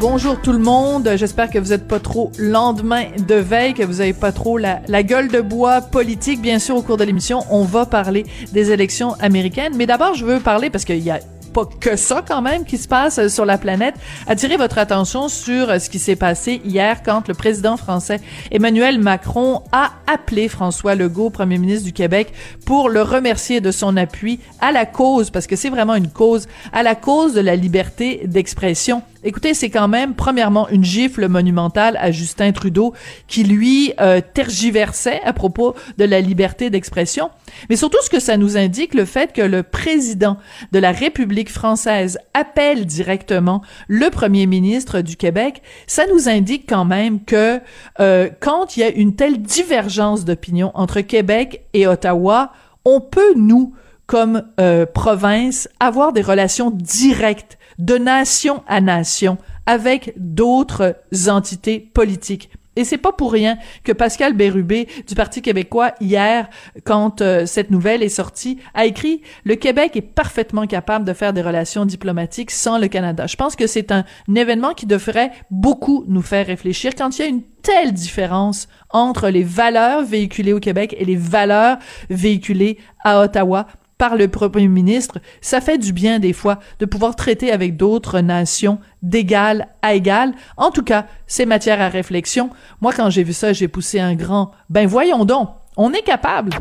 [0.00, 4.00] Bonjour tout le monde, j'espère que vous êtes pas trop lendemain de veille, que vous
[4.00, 6.40] avez pas trop la, la gueule de bois politique.
[6.40, 10.24] Bien sûr, au cours de l'émission, on va parler des élections américaines, mais d'abord, je
[10.24, 11.20] veux parler parce qu'il y a
[11.52, 13.94] pas que ça quand même qui se passe euh, sur la planète.
[14.26, 18.20] Attirer votre attention sur euh, ce qui s'est passé hier quand le président français
[18.50, 22.32] Emmanuel Macron a appelé François Legault, premier ministre du Québec,
[22.64, 26.46] pour le remercier de son appui à la cause, parce que c'est vraiment une cause,
[26.72, 31.98] à la cause de la liberté d'expression Écoutez, c'est quand même, premièrement, une gifle monumentale
[32.00, 32.94] à Justin Trudeau
[33.28, 37.28] qui, lui, euh, tergiversait à propos de la liberté d'expression.
[37.68, 40.38] Mais surtout, ce que ça nous indique, le fait que le président
[40.72, 46.86] de la République française appelle directement le premier ministre du Québec, ça nous indique quand
[46.86, 47.60] même que
[48.00, 52.52] euh, quand il y a une telle divergence d'opinion entre Québec et Ottawa,
[52.86, 53.74] on peut, nous,
[54.10, 60.96] comme euh, province, avoir des relations directes de nation à nation avec d'autres
[61.28, 62.50] entités politiques.
[62.74, 66.48] Et c'est pas pour rien que Pascal Bérubé du Parti québécois hier,
[66.82, 71.32] quand euh, cette nouvelle est sortie, a écrit le Québec est parfaitement capable de faire
[71.32, 73.28] des relations diplomatiques sans le Canada.
[73.28, 74.04] Je pense que c'est un,
[74.34, 79.28] événement qui devrait beaucoup nous faire réfléchir quand il y a une telle différence entre
[79.28, 83.68] les valeurs véhiculées au Québec et les valeurs véhiculées à Ottawa
[84.00, 88.20] par le premier ministre, ça fait du bien des fois de pouvoir traiter avec d'autres
[88.20, 90.32] nations d'égal à égal.
[90.56, 92.48] En tout cas, c'est matière à réflexion.
[92.80, 96.52] Moi, quand j'ai vu ça, j'ai poussé un grand «ben voyons donc, on est capable».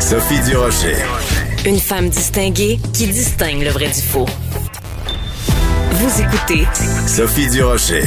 [0.00, 0.96] Sophie Durocher.
[1.64, 4.26] Une femme distinguée qui distingue le vrai du faux.
[5.92, 6.66] Vous écoutez
[7.06, 8.02] Sophie Durocher.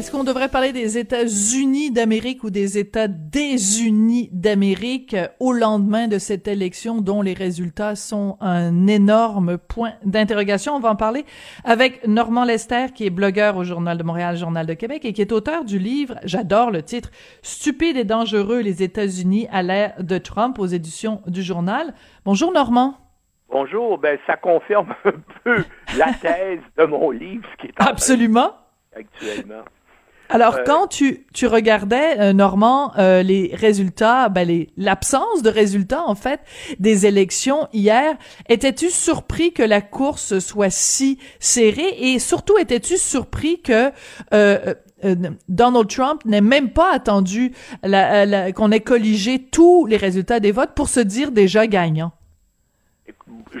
[0.00, 6.16] Est-ce qu'on devrait parler des États-Unis d'Amérique ou des États désunis d'Amérique au lendemain de
[6.18, 10.74] cette élection dont les résultats sont un énorme point d'interrogation?
[10.74, 11.26] On va en parler
[11.64, 15.20] avec Normand Lester, qui est blogueur au Journal de Montréal, Journal de Québec, et qui
[15.20, 17.10] est auteur du livre, j'adore le titre,
[17.42, 21.92] Stupide et dangereux, les États-Unis à l'ère de Trump aux éditions du journal.
[22.24, 22.94] Bonjour Normand.
[23.50, 25.12] Bonjour, ben ça confirme un
[25.44, 25.62] peu
[25.98, 28.52] la thèse de mon livre, ce qui est Absolument.
[28.96, 29.62] actuellement.
[30.30, 35.50] Alors, Euh, quand tu, tu regardais, euh, Normand, euh, les résultats, ben les l'absence de
[35.50, 36.40] résultats, en fait,
[36.78, 38.16] des élections hier,
[38.48, 41.94] étais-tu surpris que la course soit si serrée?
[41.98, 43.90] Et surtout, étais-tu surpris que
[44.32, 44.74] euh,
[45.04, 45.14] euh,
[45.48, 47.52] Donald Trump n'ait même pas attendu
[47.82, 52.12] la, la- qu'on ait colligé tous les résultats des votes pour se dire déjà gagnant?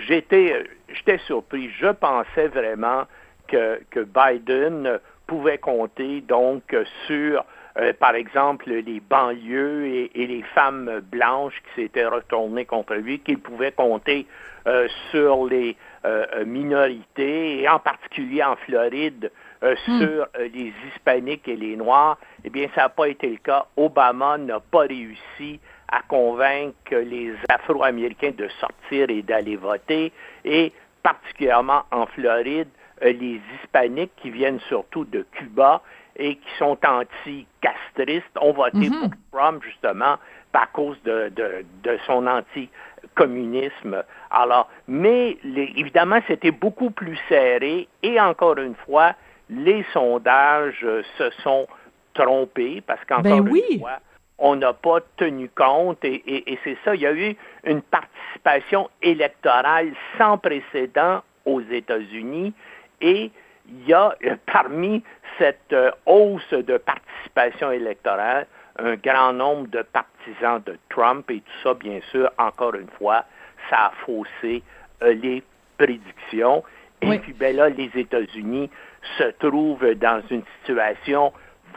[0.06, 1.68] J'étais, j'étais surpris.
[1.80, 3.04] Je pensais vraiment
[3.48, 6.76] que, que Biden pouvait compter donc
[7.06, 7.44] sur,
[7.78, 13.20] euh, par exemple, les banlieues et, et les femmes blanches qui s'étaient retournées contre lui,
[13.20, 14.26] qu'il pouvait compter
[14.66, 19.30] euh, sur les euh, euh, minorités et en particulier en Floride
[19.62, 22.18] euh, sur euh, les hispaniques et les noirs.
[22.42, 23.66] Eh bien, ça n'a pas été le cas.
[23.76, 25.60] Obama n'a pas réussi
[25.92, 30.12] à convaincre les Afro-Américains de sortir et d'aller voter,
[30.44, 30.72] et
[31.04, 35.82] particulièrement en Floride, euh, les hispaniques qui viennent surtout de Cuba
[36.16, 40.16] et qui sont anti-castristes ont voté pour Trump justement
[40.52, 44.02] à cause de, de, de son anti-communisme.
[44.30, 49.14] Alors, mais les- évidemment, c'était beaucoup plus serré et encore une fois,
[49.48, 51.66] les sondages euh, se sont
[52.14, 53.62] trompés parce qu'encore Ben oui.
[53.70, 53.98] une fois,
[54.38, 57.82] on n'a pas tenu compte et, et- et c'est ça, il y a eu une
[57.82, 62.52] participation électorale sans précédent aux États-Unis
[63.00, 63.30] et
[63.68, 65.02] il y a euh, parmi
[65.38, 68.46] cette euh, hausse de participation électorale
[68.78, 73.24] un grand nombre de partisans de Trump et tout ça, bien sûr, encore une fois,
[73.68, 74.62] ça a faussé
[75.02, 75.42] euh, les
[75.76, 76.62] prédictions.
[77.02, 78.70] Et puis, ben là, les États-Unis
[79.18, 81.32] se trouvent dans une situation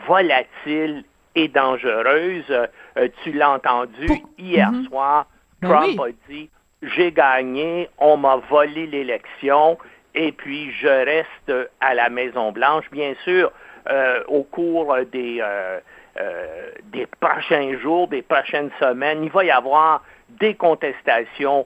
[0.07, 1.03] volatile
[1.35, 2.45] et dangereuse.
[2.49, 4.85] Euh, tu l'as entendu hier Mhm.
[4.87, 5.27] soir,
[5.61, 6.13] Ben Trump oui.
[6.27, 6.49] a dit
[6.81, 9.77] j'ai gagné, on m'a volé l'élection
[10.15, 12.85] et puis je reste à la Maison-Blanche.
[12.91, 13.51] Bien sûr,
[13.89, 15.79] euh, au cours des, euh,
[16.19, 21.65] euh, des prochains jours, des prochaines semaines, il va y avoir des contestations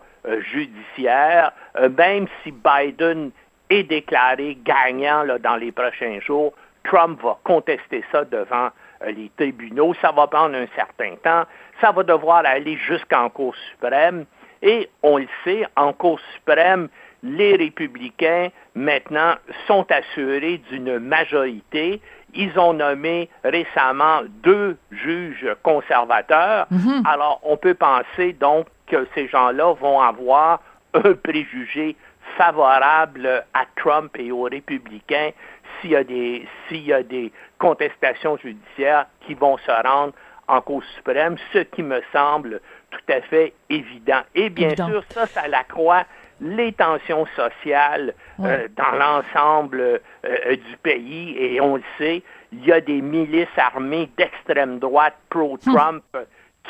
[0.51, 1.53] judiciaires,
[1.97, 3.31] même si Biden
[3.69, 6.53] est déclaré gagnant dans les prochains jours,
[6.83, 8.69] Trump va contester ça devant
[9.05, 9.93] les tribunaux.
[10.01, 11.43] Ça va prendre un certain temps.
[11.79, 14.25] Ça va devoir aller jusqu'en Cour suprême.
[14.61, 16.89] Et on le sait, en Cour suprême,
[17.23, 19.35] les républicains, maintenant,
[19.67, 22.01] sont assurés d'une majorité.
[22.33, 26.67] Ils ont nommé récemment deux juges conservateurs.
[26.69, 27.03] Mhm.
[27.05, 30.61] Alors, on peut penser donc que ces gens-là vont avoir
[30.93, 31.95] un préjugé
[32.37, 35.31] favorable à Trump et aux républicains
[35.79, 40.13] s'il y a des, s'il y a des contestations judiciaires qui vont se rendre
[40.47, 42.61] en Cour suprême, ce qui me semble
[42.91, 44.21] tout à fait évident.
[44.33, 46.05] Et bien sûr, ça, ça l'accroît
[46.41, 48.13] les tensions sociales
[48.43, 51.35] euh, dans l'ensemble euh, du pays.
[51.37, 56.21] Et on le sait, il y a des milices armées d'extrême droite pro-Trump hum.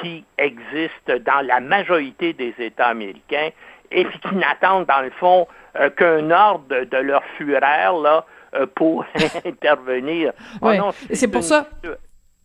[0.01, 3.49] qui existent dans la majorité des États américains
[3.91, 5.47] et qui n'attendent, dans le fond,
[5.79, 8.25] euh, qu'un ordre de leur fureur là,
[8.75, 9.05] pour
[9.45, 10.31] intervenir.
[10.61, 10.71] Oh
[11.11, 11.67] c'est pour ça.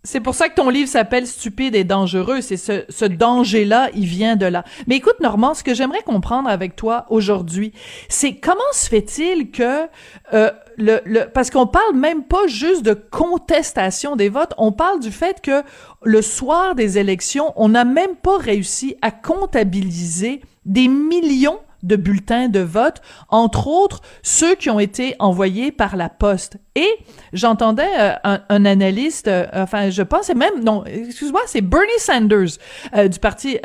[0.04, 2.40] C'est pour ça que ton livre s'appelle Stupide et dangereux.
[2.40, 4.64] C'est ce, ce danger-là, il vient de là.
[4.88, 7.72] Mais écoute, Normand, ce que j'aimerais comprendre avec toi aujourd'hui,
[8.08, 9.86] c'est comment se fait-il que
[10.34, 14.98] euh, le, le, parce qu'on parle même pas juste de contestation des votes, on parle
[14.98, 15.62] du fait que
[16.02, 22.48] le soir des élections, on n'a même pas réussi à comptabiliser des millions de bulletins
[22.48, 26.58] de vote, entre autres ceux qui ont été envoyés par la poste.
[26.74, 26.90] Et
[27.32, 32.58] j'entendais euh, un, analyste, euh, enfin je pense même, non, excuse-moi, c'est Bernie Sanders
[32.94, 33.58] euh, du Parti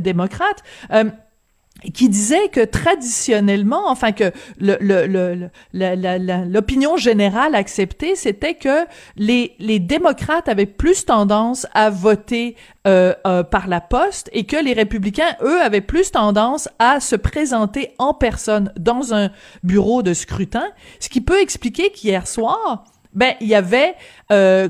[0.00, 0.62] démocrate
[1.92, 8.86] qui disait que traditionnellement, enfin que l'opinion le, générale acceptée, c'était que
[9.16, 12.56] les, les démocrates avaient plus tendance à voter
[12.86, 17.16] euh, euh, par la poste et que les républicains, eux, avaient plus tendance à se
[17.16, 19.30] présenter en personne dans un
[19.64, 20.66] bureau de scrutin,
[21.00, 22.84] ce qui peut expliquer qu'hier soir,
[23.16, 23.94] ben il y avait
[24.30, 24.68] euh,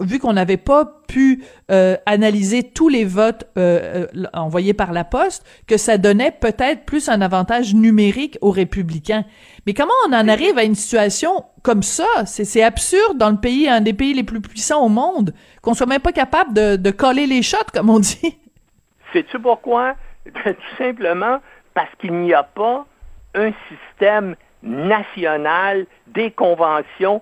[0.00, 5.04] vu qu'on n'avait pas pu euh, analyser tous les votes euh, euh, envoyés par la
[5.04, 9.24] poste que ça donnait peut-être plus un avantage numérique aux républicains.
[9.66, 12.26] Mais comment on en arrive à une situation comme ça?
[12.26, 15.32] C'est absurde dans le pays un des pays les plus puissants au monde
[15.62, 18.36] qu'on soit même pas capable de, de coller les shots comme on dit.
[19.12, 19.94] Sais-tu pourquoi?
[20.24, 21.38] Tout simplement
[21.74, 22.86] parce qu'il n'y a pas
[23.34, 27.20] un système national des conventions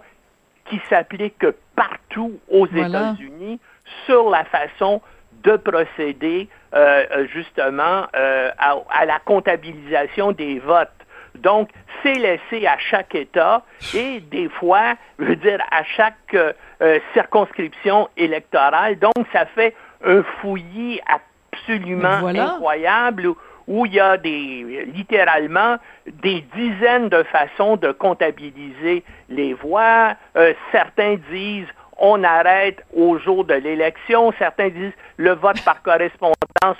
[0.72, 1.44] qui s'applique
[1.76, 3.60] partout aux États-Unis
[4.06, 5.02] sur la façon
[5.42, 10.88] de procéder euh, euh, justement euh, à, la comptabilisation des votes.
[11.34, 11.69] Donc,
[12.02, 13.62] c'est laissé à chaque État
[13.94, 16.36] et des fois, je veux dire, à chaque
[17.14, 18.98] circonscription électorale.
[18.98, 19.74] Donc, ça fait
[20.04, 21.00] un fouillis
[21.52, 23.28] absolument incroyable
[23.66, 25.76] où il y a des, littéralement
[26.06, 30.14] des dizaines de façons de comptabiliser les voix.
[30.36, 31.68] Euh, certains disent
[31.98, 34.32] on arrête au jour de l'élection.
[34.38, 36.36] Certains disent le vote par correspondance,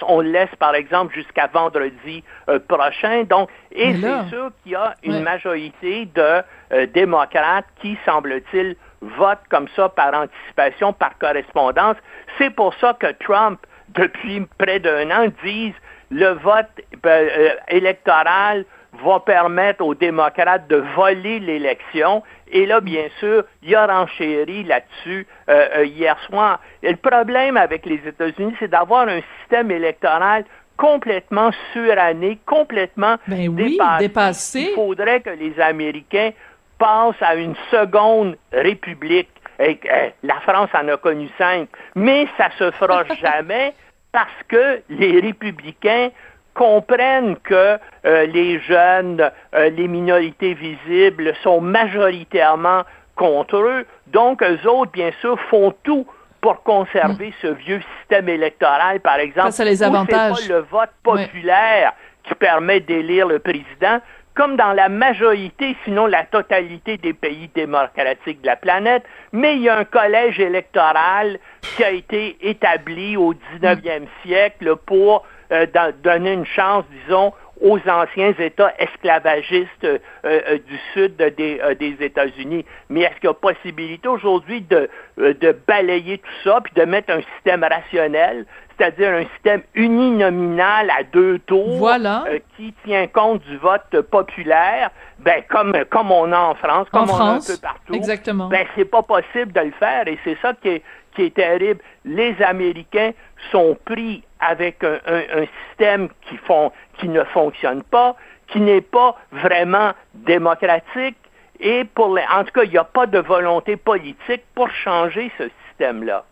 [0.07, 3.25] on laisse par exemple jusqu'à vendredi euh, prochain.
[3.25, 9.47] Donc, et c'est sûr qu'il y a une majorité de euh, démocrates qui, semble-t-il, votent
[9.49, 11.97] comme ça par anticipation, par correspondance.
[12.39, 13.61] C'est pour ça que Trump,
[13.91, 15.75] depuis près d'un an, dit
[16.13, 16.69] le vote
[17.03, 18.65] ben, euh, électoral
[19.05, 22.23] va permettre aux démocrates de voler l'élection.
[22.51, 26.61] Et là, bien sûr, il y a renchéri là-dessus euh, euh, hier soir.
[26.83, 30.45] Et le problème avec les États-Unis, c'est d'avoir un système électoral
[30.77, 33.55] complètement suranné, complètement ben
[33.99, 34.69] dépassé.
[34.71, 36.31] Il faudrait que les Américains
[36.79, 39.31] passent à une seconde république.
[39.59, 39.79] Et,
[40.23, 43.73] la France en a connu cinq, mais ça se fera jamais
[44.13, 46.11] parce que les républicains
[46.55, 52.83] comprennent que euh, les jeunes, euh, les minorités visibles sont majoritairement
[53.17, 53.87] contre eux.
[54.09, 56.07] Donc, eux autres, bien sûr, font tout
[56.43, 57.35] pour conserver mm.
[57.41, 59.53] ce vieux système électoral, par exemple.
[59.53, 60.47] Ça, les avantages.
[60.47, 64.01] Pas le vote populaire qui permet d'élire le président,
[64.35, 69.63] comme dans la majorité, sinon la totalité des pays démocratiques de la planète, mais il
[69.63, 71.39] y a un collège électoral
[71.77, 75.67] qui a été établi au 19e siècle pour euh,
[76.03, 82.65] donner une chance, disons, aux anciens États esclavagistes euh, euh, du sud des, États-Unis.
[82.89, 87.13] Mais est-ce qu'il y a possibilité aujourd'hui de, de balayer tout ça, puis de mettre
[87.13, 88.47] un système rationnel,
[88.83, 92.25] c'est-à-dire un système uninominal à deux tours Voilà.
[92.29, 96.99] euh, qui tient compte du vote populaire, ben comme comme on a en France, En
[97.01, 97.95] comme on France, a un peu partout.
[97.95, 98.49] exactement.
[98.49, 100.83] Ben c'est pas possible de le faire et c'est ça qui est
[101.15, 101.81] qui est terrible.
[102.05, 103.13] Les Américains
[103.51, 108.17] sont pris avec un, un- un système qui font qui ne fonctionne pas,
[108.49, 111.17] qui n'est pas vraiment démocratique
[111.61, 115.31] et pour les, en tout cas, il n'y a pas de volonté politique pour changer
[115.39, 116.25] ce système-là.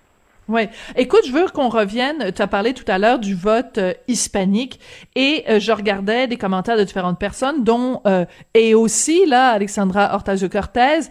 [0.50, 0.62] Oui.
[0.96, 2.32] Écoute, je veux qu'on revienne.
[2.34, 4.80] Tu as parlé tout à l'heure du vote euh, hispanique
[5.14, 10.12] et euh, je regardais des commentaires de différentes personnes, dont euh, et aussi là Alexandra
[10.12, 11.08] Hortazio-Cortez.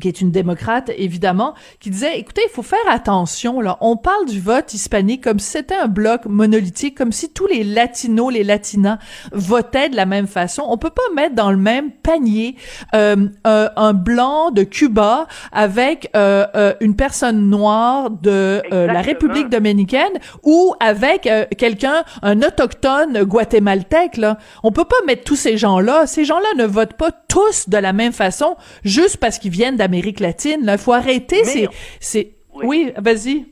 [0.00, 3.78] Qui est une démocrate, évidemment, qui disait, écoutez, il faut faire attention, là.
[3.80, 7.64] On parle du vote hispanique comme si c'était un bloc monolithique, comme si tous les
[7.64, 8.98] latinos, les latinas
[9.32, 10.64] votaient de la même façon.
[10.68, 12.56] On peut pas mettre dans le même panier
[12.94, 19.06] euh, un, un blanc de Cuba avec euh, euh, une personne noire de euh, la.
[19.06, 20.12] République dominicaine
[20.42, 24.38] ou avec euh, quelqu'un, un autochtone guatémaltèque, là.
[24.62, 26.06] On peut pas mettre tous ces gens-là.
[26.06, 30.20] Ces gens-là ne votent pas tous de la même façon juste parce qu'ils viennent d'Amérique
[30.20, 30.68] latine.
[30.70, 31.68] Il faut arrêter Mais- ces...
[32.00, 32.32] ces...
[32.54, 32.64] Oui.
[32.66, 33.46] Oui, vas-y.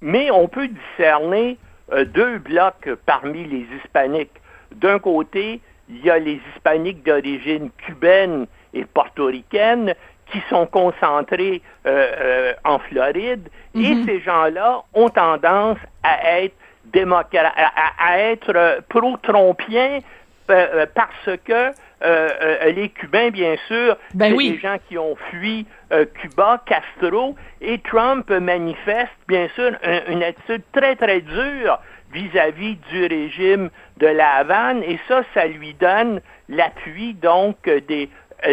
[0.00, 1.56] Mais on peut discerner
[1.92, 4.30] euh, deux blocs parmi les hispaniques.
[4.76, 9.94] D'un côté, il y a les hispaniques d'origine cubaine et portoricaine
[10.32, 16.54] qui sont concentrés euh, euh, en Floride et ces gens-là ont tendance à être
[16.92, 17.52] démocra-
[17.98, 19.98] à, être pro-trompiens
[20.46, 21.70] parce que
[22.04, 24.50] euh, euh, les Cubains, bien sûr, Ben c'est oui.
[24.52, 30.22] des gens qui ont fui euh, Cuba, Castro, et Trump manifeste, bien sûr, un- une
[30.22, 31.78] attitude très, très dure
[32.12, 38.08] vis-à-vis du régime de la Havane, et ça, ça lui donne l'appui, donc, des,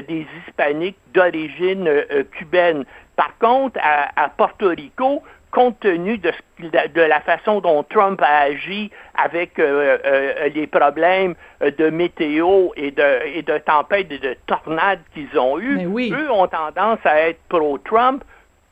[0.07, 2.85] des hispaniques d'origine euh, cubaine.
[3.15, 8.21] Par contre, à, à Porto Rico, compte tenu de, ce de la façon dont Trump
[8.21, 14.19] a agi avec euh, euh, les problèmes de météo et de, et de tempêtes et
[14.19, 16.13] de tornades qu'ils ont eus, oui.
[16.13, 18.23] eux ont tendance à être pro-Trump,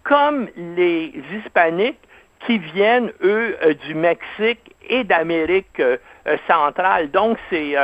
[0.03, 1.99] comme les hispaniques
[2.45, 5.81] qui viennent, eux, euh, du Mexique et d'Amérique
[6.47, 7.11] centrale.
[7.11, 7.75] Donc, c'est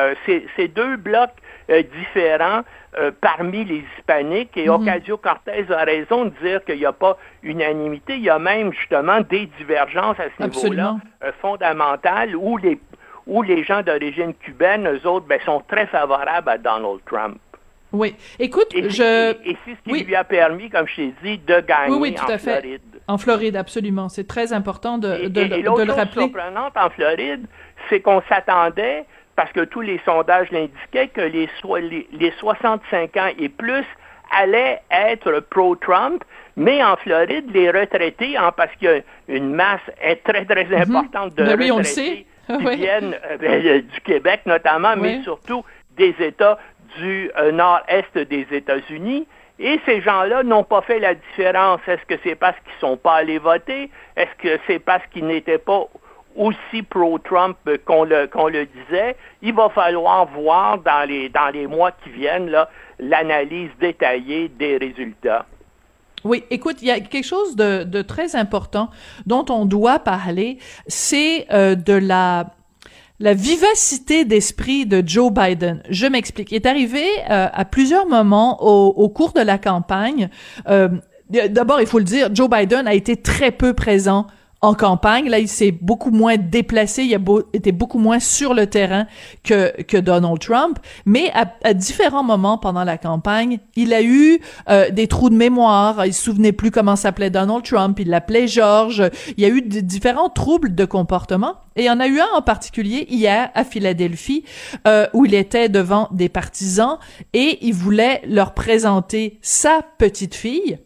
[0.56, 1.36] c'est deux blocs
[1.70, 2.62] euh, différents
[2.98, 4.56] euh, parmi les hispaniques.
[4.58, 8.14] Et Ocasio-Cortez a raison de dire qu'il n'y a pas unanimité.
[8.16, 12.80] Il y a même, justement, des divergences à ce niveau-là euh, fondamentales où les,
[13.28, 17.38] où les gens d'origine cubaine, eux autres, ben, sont très favorables à Donald Trump.
[17.92, 18.16] Oui.
[18.40, 19.32] Écoute, Et, je...
[19.48, 20.04] et- c'est ce qui Oui.
[20.04, 22.60] lui a permis, comme je t'ai dit, de gagner Oui, oui, tout en à fait.
[22.62, 22.82] Floride.
[23.08, 24.10] En Floride, absolument.
[24.10, 26.22] C'est très important de, Et, de, et- de l'autre le chose rappeler.
[26.24, 27.46] surprenante en Floride,
[27.90, 33.18] c'est qu'on s'attendait, parce que tous les sondages l'indiquaient, que les, so- les, les 65
[33.18, 33.86] ans et plus
[34.32, 36.24] allaient être pro-Trump,
[36.58, 40.74] mais en Floride, les retraités, hein, parce qu'il y a une masse est très, très
[40.76, 41.44] importante de
[41.76, 42.76] retraités qui Oui.
[42.78, 45.64] viennent euh, ben, du Québec notamment, mais surtout
[45.98, 46.58] des États
[46.98, 49.28] du euh, nord-est des États-Unis.
[49.60, 51.80] Et ces gens-là n'ont pas fait la différence.
[51.88, 53.90] Est-ce que c'est parce qu'ils sont pas allés voter?
[54.18, 55.88] Est-ce que c'est parce qu'ils n'étaient pas
[56.36, 59.16] aussi pro-Trump qu'on le, disait?
[59.42, 62.52] Il va falloir voir dans les, mois qui viennent
[63.00, 65.46] l'analyse détaillée des résultats.
[66.24, 68.90] Oui, écoute, il y a quelque chose de, très important
[69.26, 72.46] dont on doit parler, c'est euh, de la
[73.20, 75.84] vivacité d'esprit de Joe Biden.
[75.90, 76.52] Je m'explique.
[76.52, 80.30] Il est arrivé euh, à plusieurs moments au, au cours de la campagne.
[80.68, 80.90] euh,
[81.30, 84.28] D'abord, il faut le dire, Joe Biden a été très peu présent
[84.66, 85.30] en campagne.
[85.30, 89.06] Là, il s'est beaucoup moins déplacé, il a beau, été beaucoup moins sur le terrain
[89.44, 90.80] que, que Donald Trump.
[91.06, 95.36] Mais à, à différents moments pendant la campagne, il a eu euh, des trous de
[95.36, 96.06] mémoire.
[96.06, 98.00] Il se souvenait plus comment s'appelait Donald Trump.
[98.00, 99.04] Il l'appelait George.
[99.38, 101.54] Il y a eu différents troubles de comportement.
[101.76, 104.46] Et il y en a eu un en particulier hier à Philadelphie,
[104.88, 106.98] euh, où il était devant des partisans
[107.34, 110.80] et il voulait leur présenter sa petite fille.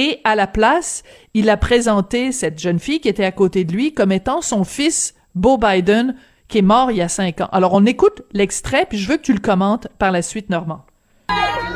[0.00, 1.02] Et à la place,
[1.34, 4.62] il a présenté cette jeune fille qui était à côté de lui comme étant son
[4.62, 6.14] fils, Beau Biden,
[6.46, 7.48] qui est mort il y a cinq ans.
[7.50, 10.84] Alors on écoute l'extrait, puis je veux que tu le commentes par la suite, Normand.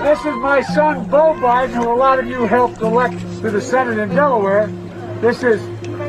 [0.05, 3.61] This is my son, Bo Biden, who a lot of you helped elect to the
[3.61, 4.71] Senate in Delaware.
[5.21, 5.61] This is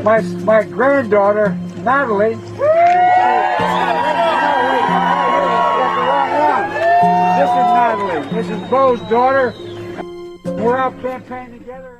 [0.03, 2.35] my my granddaughter, Natalie.
[7.39, 8.21] This is Natalie.
[8.35, 9.51] This is Bo's daughter.
[10.45, 11.92] We're out campaigning together.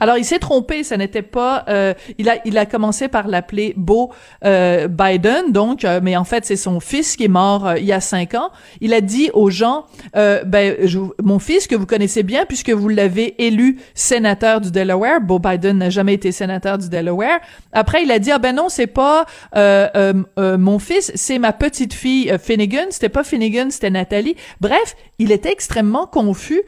[0.00, 1.64] Alors, il s'est trompé, ça n'était pas...
[1.68, 4.10] Euh, il, a, il a commencé par l'appeler Beau
[4.44, 7.84] euh, Biden, donc, euh, mais en fait, c'est son fils qui est mort euh, il
[7.84, 8.50] y a cinq ans.
[8.80, 12.88] Il a dit aux gens, ben, je, mon fils que vous connaissez bien, puisque vous
[12.88, 17.40] l'avez élu sénateur du Delaware, Beau Biden n'a jamais été sénateur du Delaware.
[17.72, 22.32] Après, il a dit, ah ben non, c'est pas mon fils, c'est ma petite fille
[22.42, 24.36] Finnegan, c'était pas Finnegan, c'était Nathalie.
[24.60, 26.62] Bref, il était extrêmement confus.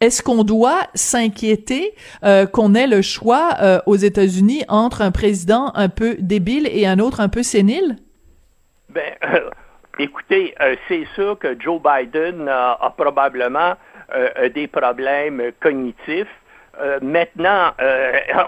[0.00, 5.72] Est-ce qu'on doit s'inquiéter euh, qu'on ait le choix euh, aux États-Unis entre un président
[5.74, 7.96] un peu débile et un autre un peu sénile?
[8.90, 9.14] Ben,
[9.98, 13.74] écoutez, euh, c'est sûr que Joe Biden a probablement
[14.54, 16.34] des problèmes cognitifs.
[17.02, 17.72] maintenant,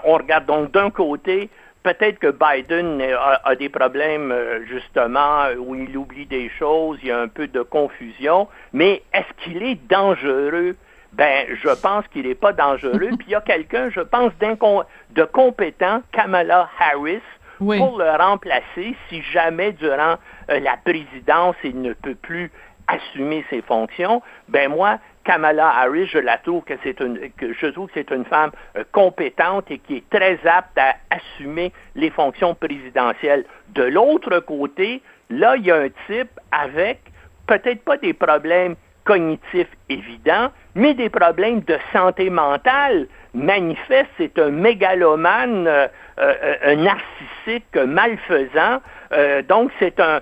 [0.05, 1.51] on regarde donc d'un côté,
[1.83, 3.03] peut-être que Biden
[3.45, 4.35] a, des problèmes
[4.67, 9.45] justement où il oublie des choses, il y a un peu de confusion, mais est-ce
[9.45, 10.77] qu'il est dangereux
[11.13, 12.99] ben, je pense qu'il n'est pas dangereux.
[13.19, 17.23] Puis il y a quelqu'un, je pense, de compétent, Kamala Harris,
[17.59, 20.17] pour le remplacer si jamais durant
[20.51, 22.51] euh, la présidence il ne peut plus
[22.89, 24.23] assumer ses fonctions.
[24.49, 28.11] Ben moi, Kamala Harris, je la trouve que c'est une, que je trouve que c'est
[28.11, 33.45] une femme euh, compétente et qui est très apte à assumer les fonctions présidentielles.
[33.69, 37.01] De l'autre côté, là, il y a un type avec
[37.47, 38.77] peut-être pas des problèmes
[39.11, 44.11] cognitifs évidents, mais des problèmes de santé mentale manifestes.
[44.19, 45.89] C'est un mégalomane, euh,
[46.21, 48.81] euh, un narcissique malfaisant.
[49.11, 50.21] Euh, donc, c'est un,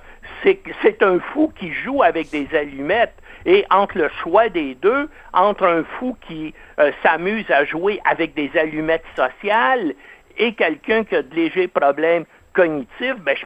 [1.32, 3.12] fou qui joue avec des allumettes.
[3.44, 6.54] Et entre le choix des deux, entre un fou qui
[7.02, 9.92] s'amuse à jouer avec des allumettes sociales
[10.38, 13.36] et quelqu'un qui a de légers problèmes cognitifs, ben,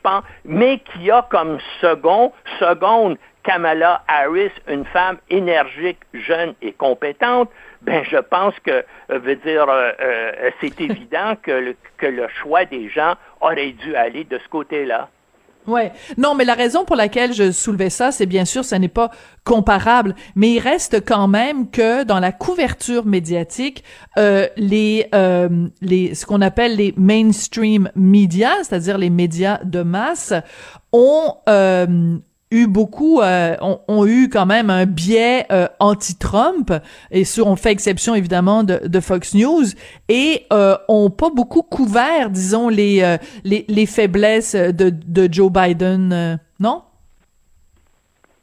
[0.45, 7.51] mais qui a comme second, seconde Kamala Harris, une femme énergique, jeune et compétente,
[7.83, 12.29] ben je pense que, euh, veut dire, euh, euh, c'est évident que le, que le
[12.41, 15.09] choix des gens aurait dû aller de ce côté-là.
[15.65, 15.93] Ouais.
[16.19, 19.13] Non, mais la raison pour laquelle je soulevais ça, c'est bien sûr, ça n'est pas
[19.45, 23.85] comparable, mais il reste quand même que dans la couverture médiatique,
[24.19, 25.09] euh, les
[25.81, 30.35] les ce qu'on appelle les mainstream media, c'est-à-dire les médias de masse,
[30.93, 31.37] ont
[32.52, 36.73] eu beaucoup, euh, ont, eu quand même un biais euh, anti-Trump,
[37.10, 39.65] et sur, on fait exception évidemment de, Fox News,
[40.08, 46.38] et euh, ont pas beaucoup couvert, disons, les, les, les, faiblesses de, de Joe Biden,
[46.60, 46.82] non?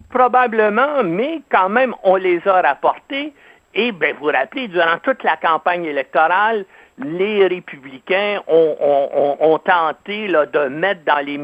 [0.10, 3.32] Probablement, mais quand même, on les a rapportés.
[3.76, 6.66] Et ben, vous vous rappelez, durant toute la campagne électorale,
[6.98, 11.38] les républicains ont, tenté de mettre dans les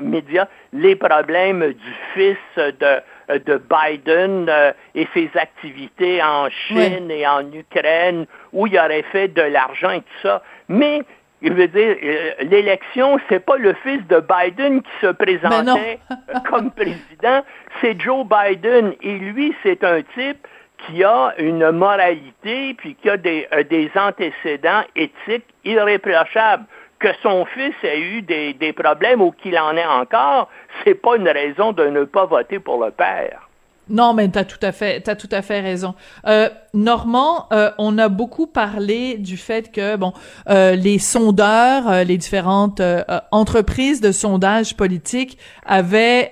[0.00, 7.26] médias les problèmes du fils de, de Biden euh, et ses activités en Chine et
[7.26, 10.42] en Ukraine, où il aurait fait de l'argent et tout ça.
[10.68, 11.02] Mais
[11.42, 15.98] il veut dire, euh, l'élection, c'est pas le fils de Biden qui se présentait
[16.50, 17.42] comme président,
[17.80, 18.94] c'est Joe Biden.
[19.02, 20.46] Et lui, c'est un type
[20.86, 26.64] qui a une moralité, puis qui a des, euh, des antécédents éthiques irréprochables.
[27.00, 30.48] Que son fils ait eu des, des problèmes ou qu'il en ait encore,
[30.84, 33.48] c'est pas une raison de ne pas voter pour le père.
[33.90, 35.94] Non, mais t'as tout à fait, t'as tout à fait raison.
[36.26, 40.12] Euh, Normand, euh, on a beaucoup parlé du fait que bon,
[40.48, 46.30] euh, les sondeurs, euh, les différentes euh, entreprises de sondage politique avaient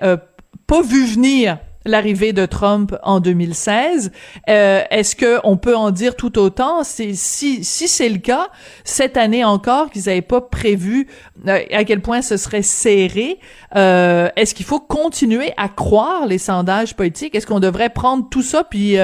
[0.67, 4.11] pas vu venir l'arrivée de Trump en 2016.
[4.49, 6.83] Euh, Est-ce que on peut en dire tout autant?
[6.83, 8.47] Si c'est le cas,
[8.83, 11.07] cette année encore qu'ils n'avaient pas prévu
[11.47, 13.39] euh, à quel point ce serait serré.
[13.75, 17.35] Euh, Est-ce qu'il faut continuer à croire les sondages politiques?
[17.35, 18.97] Est-ce qu'on devrait prendre tout ça puis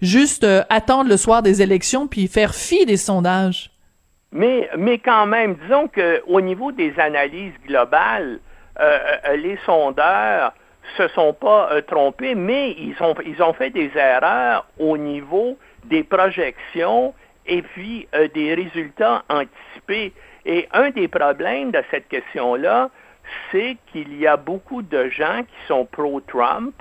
[0.00, 3.70] juste attendre le soir des élections puis faire fi des sondages?
[4.34, 8.40] Mais, mais quand même, disons que au niveau des analyses globales,
[9.36, 10.54] les sondeurs
[10.96, 15.56] se sont pas euh, trompés, mais ils ont, ils ont fait des erreurs au niveau
[15.84, 17.14] des projections
[17.46, 20.12] et puis euh, des résultats anticipés.
[20.44, 22.90] Et un des problèmes de cette question-là,
[23.50, 26.74] c'est qu'il y a beaucoup de gens qui sont pro-Trump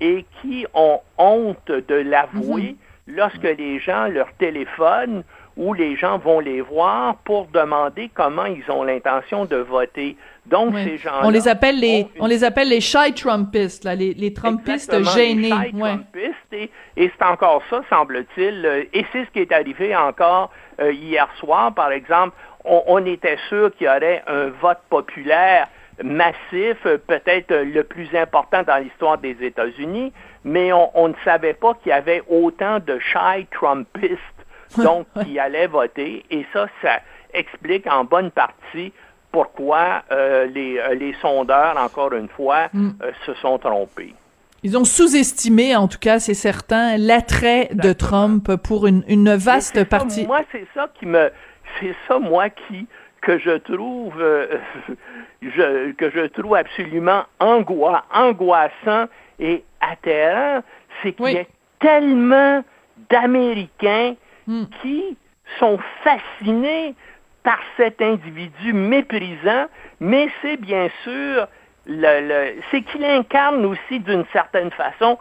[0.00, 3.16] et qui ont honte de l'avouer mhm.
[3.16, 5.22] lorsque les gens leur téléphonent
[5.58, 10.16] ou les gens vont les voir pour demander comment ils ont l'intention de voter.
[10.46, 11.22] Donc, ces gens-là.
[11.24, 15.50] On les appelle les, on les appelle les shy Trumpistes, là, les, les Trumpistes gênés.
[15.50, 18.64] Les shy Trumpistes, et, et c'est encore ça, semble-t-il.
[18.64, 22.34] Euh, et c'est ce qui est arrivé encore euh, hier soir, par exemple.
[22.64, 25.66] On, on était sûr qu'il y aurait un vote populaire
[26.02, 30.12] massif, euh, peut-être le plus important dans l'histoire des États-Unis,
[30.44, 34.37] mais on, on, ne savait pas qu'il y avait autant de shy Trumpistes
[34.76, 36.24] donc qui allaient voter.
[36.30, 37.00] Et ça, ça
[37.32, 38.92] explique en bonne partie
[39.30, 42.90] pourquoi euh, les, euh, les, sondeurs, encore une fois, mm.
[43.02, 44.14] euh, se sont trompés.
[44.62, 49.84] Ils ont sous-estimé, en tout cas, c'est certain, l'attrait de Trump pour une, une vaste
[49.84, 50.26] partie.
[50.26, 51.30] moi, c'est ça qui me,
[51.78, 52.86] c'est ça, moi, qui
[53.20, 54.14] que je trouve,
[55.42, 59.06] je, que je trouve absolument angoissant
[59.38, 60.62] et atterrant,
[61.02, 61.44] c'est qu'il y a
[61.78, 62.64] tellement
[63.10, 64.14] d'Américains
[64.48, 64.64] hmm.
[64.82, 65.16] qui
[65.58, 66.94] sont fascinés
[67.44, 69.66] par cet individu méprisant,
[70.00, 71.46] mais c'est bien sûr
[71.86, 75.18] le, c'est qu'il incarne aussi d'une certaine façon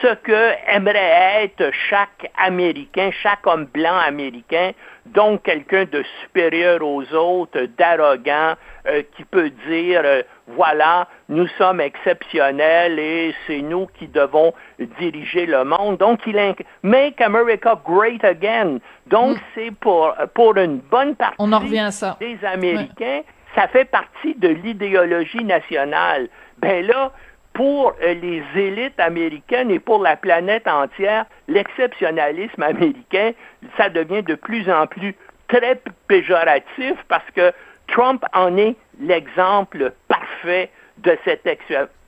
[0.00, 4.72] ce que aimerait être chaque Américain, chaque homme blanc américain,
[5.06, 8.54] donc quelqu'un de supérieur aux autres, d'arrogant,
[8.86, 14.52] euh, qui peut dire, euh, voilà, nous sommes exceptionnels et c'est nous qui devons
[14.98, 15.98] diriger le monde.
[15.98, 18.78] Donc, il Make America Great Again.
[19.06, 19.40] Donc, mm.
[19.54, 22.16] c'est pour, pour une bonne partie On en revient à ça.
[22.20, 23.22] des Américains,
[23.54, 26.28] ça fait partie de l'idéologie nationale.
[26.58, 27.12] Ben là,
[27.54, 33.32] pour euh, les élites américaines et pour la planète entière, l'exceptionnalisme américain,
[33.76, 35.14] ça devient de plus en plus
[35.48, 37.52] très péjoratif parce que
[37.88, 41.48] Trump en est l'exemple parfait de cet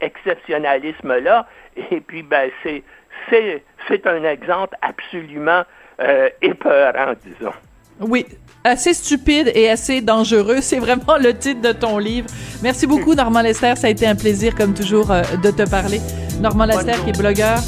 [0.01, 1.47] exceptionnalisme-là.
[1.91, 5.63] Et puis, ben, c'est, un exemple absolument
[6.01, 7.53] euh, épeurant, disons.
[8.01, 8.27] Oui,
[8.65, 10.59] assez stupide et assez dangereux.
[10.61, 12.29] C'est vraiment le titre de ton livre.
[12.63, 13.75] Merci beaucoup, Normand Lester.
[13.77, 16.01] Ça a été un plaisir, comme toujours, euh, de te parler.
[16.41, 17.59] Normand Lester, qui est blogueur,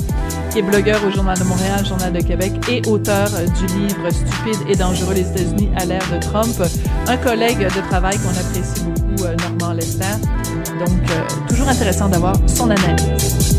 [0.51, 4.11] qui est blogueur au Journal de Montréal, Journal de Québec et auteur euh, du livre
[4.11, 6.55] Stupide et dangereux les États-Unis à l'ère de Trump.
[7.07, 10.05] Un collègue de travail qu'on apprécie beaucoup, euh, Normand Lester.
[10.79, 13.59] Donc, toujours intéressant d'avoir son analyse.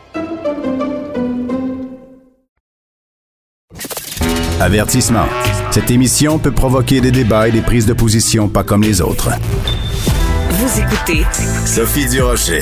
[4.61, 5.25] Avertissement.
[5.71, 9.31] Cette émission peut provoquer des débats et des prises de position pas comme les autres.
[10.51, 11.25] Vous écoutez
[11.65, 12.61] Sophie Durocher.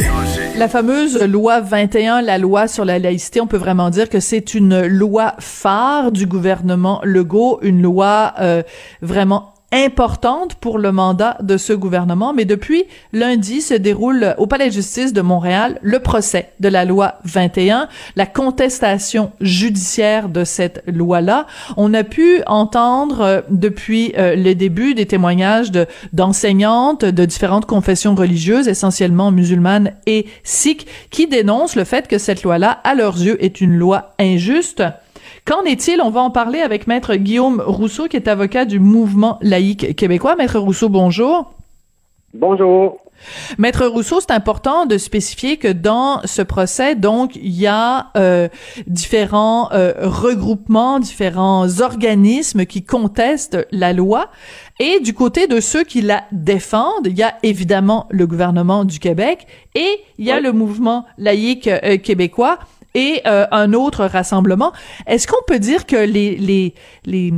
[0.56, 4.54] La fameuse loi 21, la loi sur la laïcité, on peut vraiment dire que c'est
[4.54, 8.64] une loi phare du gouvernement Legault, une loi euh,
[9.02, 14.70] vraiment importante pour le mandat de ce gouvernement, mais depuis lundi se déroule au Palais
[14.70, 20.84] de justice de Montréal le procès de la loi 21, la contestation judiciaire de cette
[20.88, 21.46] loi-là.
[21.78, 27.66] On a pu entendre euh, depuis euh, le début des témoignages de d'enseignantes de différentes
[27.66, 33.18] confessions religieuses, essentiellement musulmanes et sikhs, qui dénoncent le fait que cette loi-là, à leurs
[33.18, 34.84] yeux, est une loi injuste.
[35.50, 36.00] Qu'en est-il?
[36.00, 40.36] On va en parler avec Maître Guillaume Rousseau, qui est avocat du mouvement laïque québécois.
[40.36, 41.52] Maître Rousseau, bonjour.
[42.36, 43.00] Bonjour.
[43.58, 48.48] Maître Rousseau, c'est important de spécifier que dans ce procès, donc, il y a euh,
[48.86, 54.30] différents euh, regroupements, différents organismes qui contestent la loi.
[54.80, 59.00] Et du côté de ceux qui la défendent, il y a évidemment le gouvernement du
[59.00, 62.60] Québec et il y a le mouvement laïque euh, québécois
[62.96, 64.72] et euh, un autre rassemblement.
[65.08, 66.74] Est-ce qu'on peut dire que les, les,
[67.06, 67.34] les,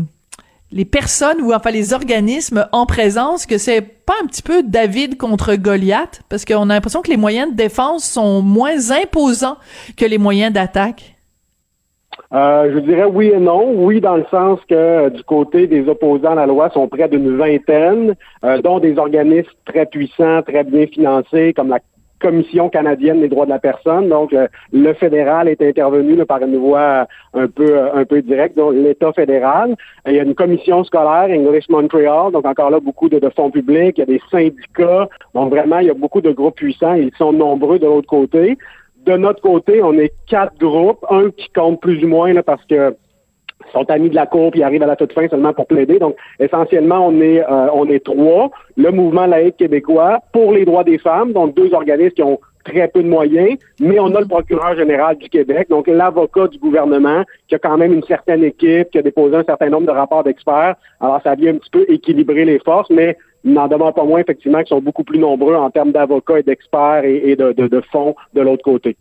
[0.71, 5.17] les personnes ou enfin les organismes en présence, que c'est pas un petit peu David
[5.17, 6.21] contre Goliath?
[6.29, 9.57] Parce qu'on a l'impression que les moyens de défense sont moins imposants
[9.97, 11.15] que les moyens d'attaque.
[12.33, 13.73] Euh, je dirais oui et non.
[13.75, 17.09] Oui, dans le sens que euh, du côté des opposants à la loi sont près
[17.09, 18.15] d'une vingtaine,
[18.63, 21.79] dont des organismes très puissants, très bien financés, comme la
[22.21, 24.09] Commission canadienne des droits de la personne.
[24.09, 28.55] Donc, euh, le fédéral est intervenu par une voie un peu euh, un peu directe,
[28.55, 29.75] donc l'État fédéral.
[30.05, 33.97] il y a une commission scolaire, English Montreal, donc encore là, beaucoup de, fonds publics,
[33.97, 35.09] il y a des syndicats.
[35.33, 38.57] Donc, vraiment, il y a beaucoup de groupes puissants ils sont nombreux de l'autre côté.
[39.05, 42.63] De notre côté, on est quatre groupes, un qui compte plus ou moins là, parce
[42.65, 42.95] que
[43.71, 45.99] sont amis de la Cour puis arrivent à la toute fin seulement pour plaider.
[45.99, 48.51] Donc, essentiellement, on est euh, on est trois.
[48.77, 52.87] Le mouvement laïque québécois pour les droits des femmes, donc deux organismes qui ont très
[52.87, 57.23] peu de moyens, mais on a le procureur général du Québec, donc l'avocat du gouvernement,
[57.47, 60.23] qui a quand même une certaine équipe, qui a déposé un certain nombre de rapports
[60.23, 60.75] d'experts.
[60.99, 64.59] Alors, ça vient un petit peu équilibrer les forces, mais n'en demande pas moins, effectivement,
[64.59, 68.41] qu'ils sont beaucoup plus nombreux en termes d'avocats et d'experts et, de, de fonds de
[68.41, 68.95] l'autre côté.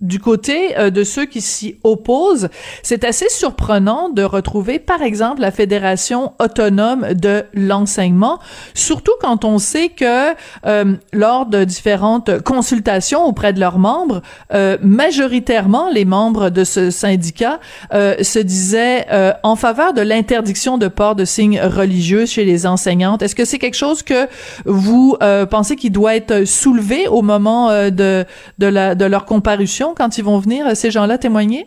[0.00, 2.48] Du côté euh, de ceux qui s'y opposent,
[2.82, 8.38] c'est assez surprenant de retrouver, par exemple, la Fédération autonome de l'enseignement,
[8.74, 10.34] surtout quand on sait que
[10.66, 14.22] euh, lors de différentes consultations auprès de leurs membres,
[14.54, 17.60] euh, majoritairement les membres de ce syndicat
[17.92, 19.06] se disaient
[19.42, 23.22] en faveur de l'interdiction de port de signes religieux chez les enseignantes.
[23.22, 24.28] Est-ce que c'est quelque chose que
[24.64, 25.16] vous
[25.50, 28.24] pensez qui doit être soulevé au moment de
[28.58, 29.89] de, la, de leur comparution?
[29.96, 31.66] Quand ils vont venir, euh, ces gens-là, témoigner?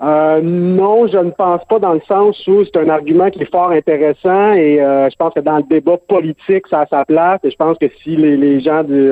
[0.00, 3.50] Euh, non, je ne pense pas dans le sens où c'est un argument qui est
[3.50, 7.40] fort intéressant et euh, je pense que dans le débat politique, ça a sa place
[7.42, 9.10] et je pense que si les, gens du,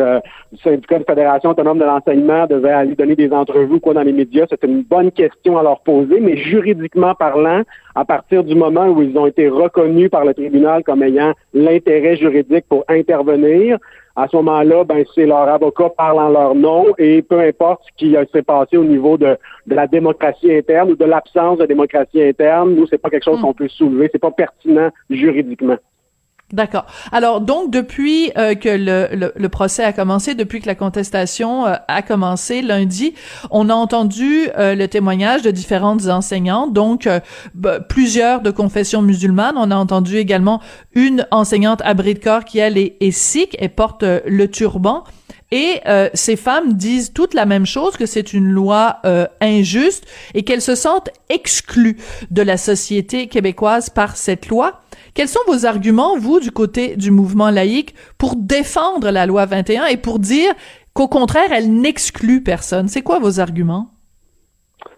[0.62, 4.46] syndicat de Fédération autonome de l'enseignement devaient aller donner des entrevues quoi dans les médias,
[4.48, 7.62] c'est une bonne question à leur poser, mais juridiquement parlant,
[7.96, 12.14] à partir du moment où ils ont été reconnus par le tribunal comme ayant l'intérêt
[12.14, 13.78] juridique pour intervenir,
[14.16, 17.96] à ce moment-là, ben, c'est leur avocat parle en leur nom et peu importe ce
[17.96, 22.22] qui s'est passé au niveau de, de, la démocratie interne ou de l'absence de démocratie
[22.22, 23.42] interne, nous, c'est pas quelque chose hmm.
[23.42, 25.76] qu'on peut soulever, c'est pas pertinent juridiquement.
[26.52, 26.86] D'accord.
[27.10, 31.74] Alors donc depuis euh, que le, le, procès a commencé, depuis que la contestation euh,
[31.88, 33.14] a commencé lundi,
[33.50, 37.08] on a entendu euh, le témoignage de différentes enseignantes, donc
[37.88, 39.56] plusieurs de confession musulmane.
[39.56, 40.60] On a entendu également
[40.94, 45.02] une enseignante abri de corps qui elle est, est sikh et porte le turban.
[45.50, 45.80] Et
[46.14, 49.00] ces femmes disent toutes la même chose, que c'est une loi
[49.40, 50.04] injuste
[50.34, 51.96] et qu'elles se sentent exclues
[52.30, 54.80] de la société québécoise par cette loi.
[55.16, 59.86] Quels sont vos arguments, vous, du côté du mouvement laïque, pour défendre la loi 21
[59.86, 60.52] et pour dire
[60.92, 62.88] qu'au contraire, elle n'exclut personne?
[62.88, 63.86] C'est quoi vos arguments?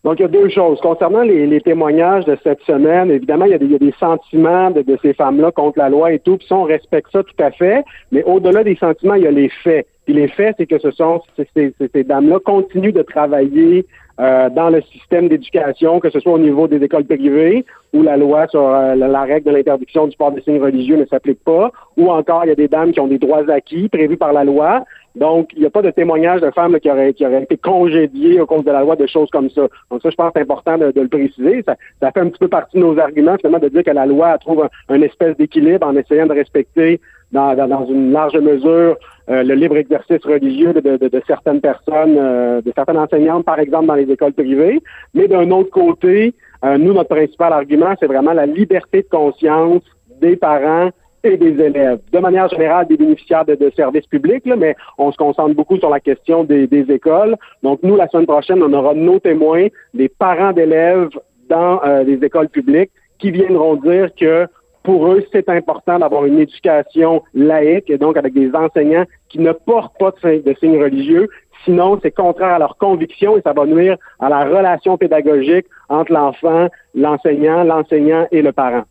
[0.02, 0.81] Donc, il y a deux choses.
[0.81, 5.52] Concernant les, témoignages de cette semaine, évidemment, il y a des, sentiments de, ces femmes-là
[5.52, 8.74] contre la loi et tout, puis on respecte ça tout à fait, mais au-delà des
[8.74, 9.87] sentiments, il y a les faits.
[10.04, 13.87] Puis les faits, c'est que ce sont ces dames-là continuent de travailler
[14.20, 18.16] euh, dans le système d'éducation, que ce soit au niveau des écoles privées, où la
[18.16, 21.70] loi sur euh, la règle de l'interdiction du port de signes religieux ne s'applique pas,
[21.96, 24.44] ou encore il y a des dames qui ont des droits acquis prévus par la
[24.44, 24.85] loi.
[25.14, 28.64] Donc, il n'y a pas de témoignage de femmes qui, auraient, été congédiées au cause
[28.64, 29.62] de la loi, de choses comme ça.
[29.90, 31.62] Donc ça, je pense important de, le préciser.
[31.66, 34.07] Ça, ça, fait un petit peu partie de nos arguments, finalement, de dire que la
[34.07, 37.00] loi trouve un, espèce d'équilibre en essayant de respecter
[37.33, 38.97] dans, dans une large mesure
[39.31, 43.87] euh, le libre exercice religieux de, de, certaines personnes, euh, de certaines enseignantes, par exemple,
[43.87, 44.81] dans les écoles privées.
[45.12, 46.33] Mais d'un autre côté,
[46.64, 49.83] euh, nous, notre principal argument, c'est vraiment la liberté de conscience
[50.23, 50.88] des parents
[51.23, 51.99] et des élèves.
[52.11, 55.91] De manière générale, des bénéficiaires de, services publics, là, mais on se concentre beaucoup sur
[55.91, 57.37] la question des, des, écoles.
[57.62, 61.11] Donc, nous, la semaine prochaine, on aura nos témoins, des parents d'élèves
[61.51, 64.47] dans les écoles publiques qui viendront dire que
[64.88, 69.53] pour eux, c'est important d'avoir une éducation laïque et donc avec des enseignants qui ne
[69.53, 71.29] portent pas de, signes religieux.
[71.66, 76.11] Sinon, c'est contraire à leurs convictions et ça va nuire à la relation pédagogique entre
[76.11, 78.85] l'enfant, l'enseignant, l'enseignant et le parent.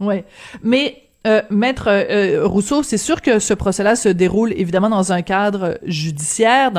[0.00, 0.24] Oui,
[0.64, 0.96] mais
[1.28, 5.78] euh, Maître euh, Rousseau, c'est sûr que ce procès-là se déroule évidemment dans un cadre
[5.84, 6.72] judiciaire,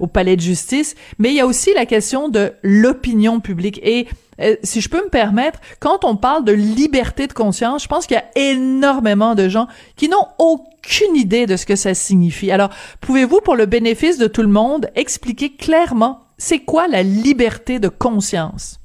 [0.00, 3.80] au palais de justice, mais il y a aussi la question de l'opinion publique.
[3.82, 4.25] Et euh,
[4.62, 8.16] si je peux me permettre, quand on parle de liberté de conscience, je pense qu'il
[8.16, 12.50] y a énormément de gens qui n'ont aucune idée de ce que ça signifie.
[12.50, 12.70] Alors,
[13.00, 17.88] pouvez-vous, pour le bénéfice de tout le monde, expliquer clairement c'est quoi la liberté de
[17.88, 18.78] conscience?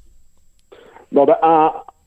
[1.12, 1.36] Bon, ben,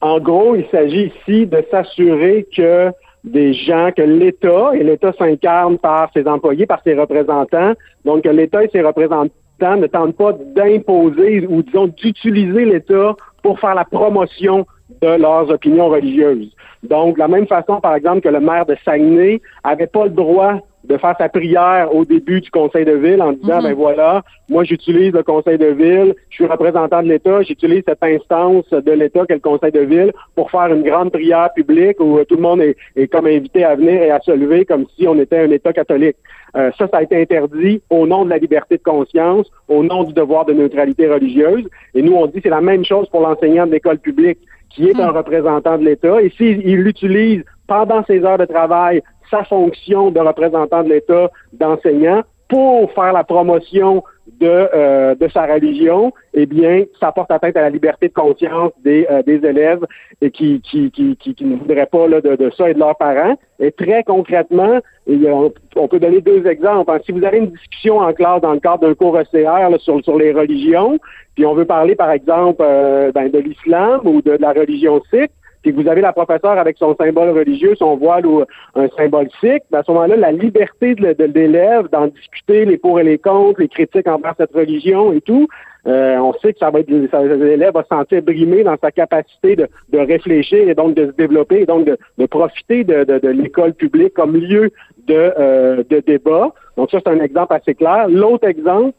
[0.01, 2.91] en, gros, il s'agit ici de s'assurer que
[3.23, 8.29] des gens, que l'État, et l'État s'incarne par ses employés, par ses représentants, donc que
[8.29, 13.85] l'État et ses représentants ne tentent pas d'imposer ou disons d'utiliser l'État pour faire la
[13.85, 14.65] promotion
[15.01, 16.51] de leurs opinions religieuses.
[16.83, 20.11] Donc, de la même façon, par exemple, que le maire de Saguenay avait pas le
[20.11, 23.63] droit de faire sa prière au début du conseil de ville en disant, mhm.
[23.63, 28.03] ben voilà, moi j'utilise le conseil de ville, je suis représentant de l'État, j'utilise cette
[28.03, 32.19] instance de l'État qu'est le conseil de ville pour faire une grande prière publique où
[32.25, 35.07] tout le monde est, est comme invité à venir et à se lever comme si
[35.07, 36.17] on était un État catholique.
[36.55, 40.03] Euh, ça, ça a été interdit au nom de la liberté de conscience, au nom
[40.03, 41.67] du devoir de neutralité religieuse.
[41.93, 44.99] Et nous, on dit c'est la même chose pour l'enseignant de l'école publique qui est
[44.99, 45.17] un hmm.
[45.17, 46.21] représentant de l'État.
[46.21, 52.21] Et s'il l'utilise pendant ses heures de travail, sa fonction de représentant de l'État d'enseignant,
[52.47, 54.03] pour faire la promotion
[54.39, 58.71] de, euh, de sa religion, eh bien, ça porte atteinte à la liberté de conscience
[58.83, 59.83] des, euh, des élèves
[60.21, 62.97] et qui, qui, qui, qui, ne voudraient pas là, de, de, ça et de leurs
[62.97, 63.35] parents.
[63.59, 66.91] Et très concrètement, on, peut donner deux exemples.
[66.91, 66.99] Hein.
[67.05, 70.17] Si vous avez une discussion en classe dans le cadre d'un cours ECR sur, sur
[70.17, 70.99] les religions,
[71.35, 75.31] puis on veut parler, par exemple, euh, ben, de l'islam ou de, la religion sikh,
[75.65, 78.43] puis vous avez la professeure avec son symbole religieux, son voile ou
[78.75, 83.03] un symbole sikh, à ce moment-là, la liberté de, l'élève d'en discuter les pour et
[83.03, 85.47] les contre, les critiques envers cette religion et tout,
[85.87, 89.55] euh, on sait que ça va être l'élève va se sentir brimé dans sa capacité
[89.55, 94.35] de, réfléchir et donc de se développer et donc de, profiter de, l'école publique comme
[94.35, 94.71] lieu
[95.09, 96.53] euh, de débat.
[96.77, 98.07] Donc ça, c'est un exemple assez clair.
[98.07, 98.93] L'autre exemple,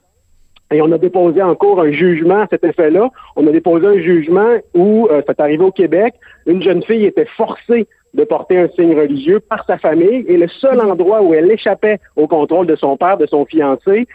[0.73, 3.11] et on a déposé en cours un jugement à cet effet-là.
[3.37, 6.15] On a déposé un jugement où, euh, c'est arrivé au Québec,
[6.47, 10.49] une jeune fille était forcée de porter un signe religieux par sa famille et le
[10.49, 14.07] seul endroit où elle échappait au contrôle de son père, de son fiancé,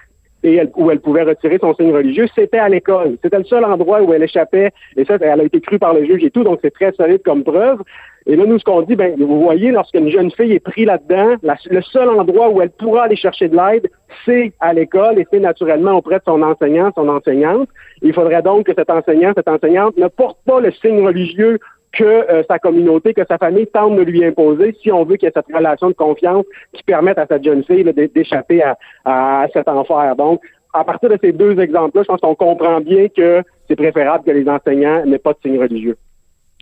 [0.43, 3.17] et où elle pouvait retirer son signe religieux, c'était à l'école.
[3.23, 6.05] C'était le seul endroit où elle échappait, et ça, elle a été crue par le
[6.05, 7.81] juge et tout, donc c'est très solide comme preuve.
[8.27, 11.37] Et là, nous, ce qu'on dit, ben, vous voyez, lorsqu'une jeune fille est prise là-dedans,
[11.41, 13.89] le seul endroit où elle pourra aller chercher de l'aide,
[14.25, 17.67] c'est à l'école et c'est naturellement auprès de son enseignant, son enseignante.
[18.03, 21.57] Il faudrait donc que cet enseignant, cette enseignante ne porte pas le signe religieux
[21.91, 25.27] que euh, sa communauté, que sa famille tente de lui imposer si on veut qu'il
[25.27, 28.63] y ait cette relation de confiance qui permette à cette jeune fille d'échapper
[29.05, 30.15] à, cet enfer.
[30.15, 30.41] Donc,
[30.73, 34.31] à partir de ces deux exemples-là, je pense qu'on comprend bien que c'est préférable que
[34.31, 35.97] les enseignants n'aient pas de signe religieux.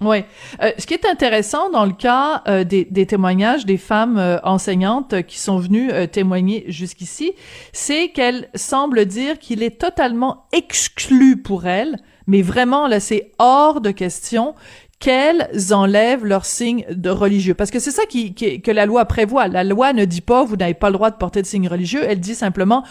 [0.01, 0.23] Oui.
[0.63, 5.37] Euh, ce qui est intéressant dans le cas euh, des, témoignages des femmes enseignantes qui
[5.37, 7.33] sont venues témoigner jusqu'ici,
[7.73, 13.81] c'est qu'elles semblent dire qu'il est totalement exclu pour elles, mais vraiment là c'est hors
[13.81, 14.55] de question
[14.99, 17.53] qu'elles enlèvent leur signe de religieux.
[17.53, 19.47] Parce que c'est ça qui, que la loi prévoit.
[19.47, 22.01] La loi ne dit pas vous n'avez pas le droit de porter de signe religieux.
[22.05, 22.83] Elle dit simplement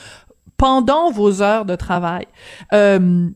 [0.57, 2.27] pendant vos heures de travail.
[2.73, 3.29] Euh,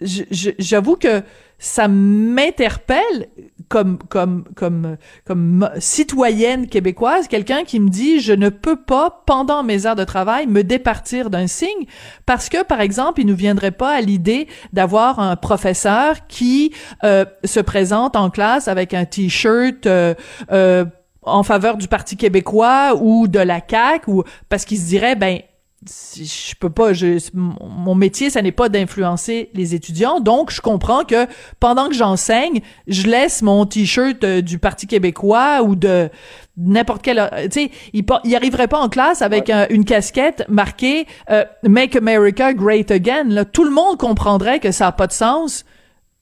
[0.00, 1.22] J'avoue que
[1.58, 3.28] ça m'interpelle
[3.68, 4.96] comme comme comme
[5.26, 10.04] comme citoyenne québécoise, quelqu'un qui me dit je ne peux pas pendant mes heures de
[10.04, 11.86] travail me départir d'un signe
[12.26, 16.72] parce que par exemple, il nous viendrait pas à l'idée d'avoir un professeur qui
[17.04, 20.14] euh, se présente en classe avec un t-shirt euh,
[20.52, 20.84] euh,
[21.22, 25.40] en faveur du Parti québécois ou de la CAQ ou parce qu'il se dirait ben
[25.86, 30.20] je peux pas je, mon métier ça n'est pas d'influencer les étudiants.
[30.20, 31.26] Donc je comprends que
[31.60, 36.08] pendant que j'enseigne je laisse mon t-shirt euh, du Parti québécois ou de
[36.56, 41.06] n'importe quel euh, tu sais il, il arriverait pas en classe avec une casquette marquée
[41.30, 45.12] euh, Make America Great Again là tout le monde comprendrait que ça a pas de
[45.12, 45.64] sens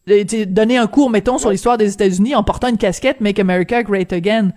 [0.07, 4.13] donner un cours mettons sur l'histoire des États-Unis en portant une casquette Make America Great
[4.13, 4.51] Again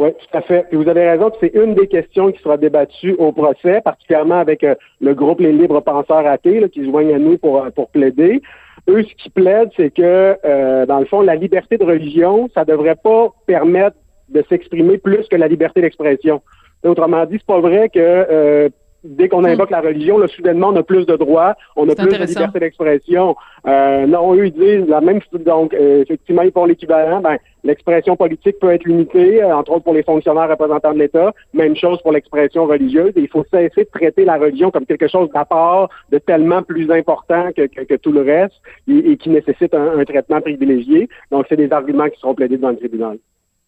[0.00, 0.64] oui, tout à fait.
[0.72, 4.64] Et vous avez raison, c'est une des questions qui sera débattue au procès, particulièrement avec
[4.64, 7.68] euh, le groupe Les Libres Penseurs Athées, là, qui se joignent à nous pour, euh,
[7.68, 8.40] pour plaider.
[8.88, 12.64] Eux, ce qu'ils plaident, c'est que, euh, dans le fond, la liberté de religion, ça
[12.64, 13.98] devrait pas permettre
[14.30, 16.40] de s'exprimer plus que la liberté d'expression.
[16.82, 18.70] Autrement dit, c'est pas vrai que
[19.04, 19.46] dès qu'on hmm.
[19.46, 22.60] invoque la religion, là, soudainement, on a plus de droits, on a plus de liberté
[22.60, 23.36] d'expression.
[23.66, 28.16] Euh, non, eux, ils disent la même donc euh, effectivement, ils font l'équivalent, ben, l'expression
[28.16, 32.00] politique peut être limitée, euh, entre autres pour les fonctionnaires représentants de l'État, même chose
[32.02, 35.44] pour l'expression religieuse, et il faut cesser de traiter la religion comme quelque chose d'à
[35.44, 38.54] part, de tellement plus important que, que, tout le reste,
[38.88, 41.08] et, qui nécessite un, un traitement privilégié.
[41.30, 43.18] Donc, c'est des arguments qui seront plaidés devant le tribunal.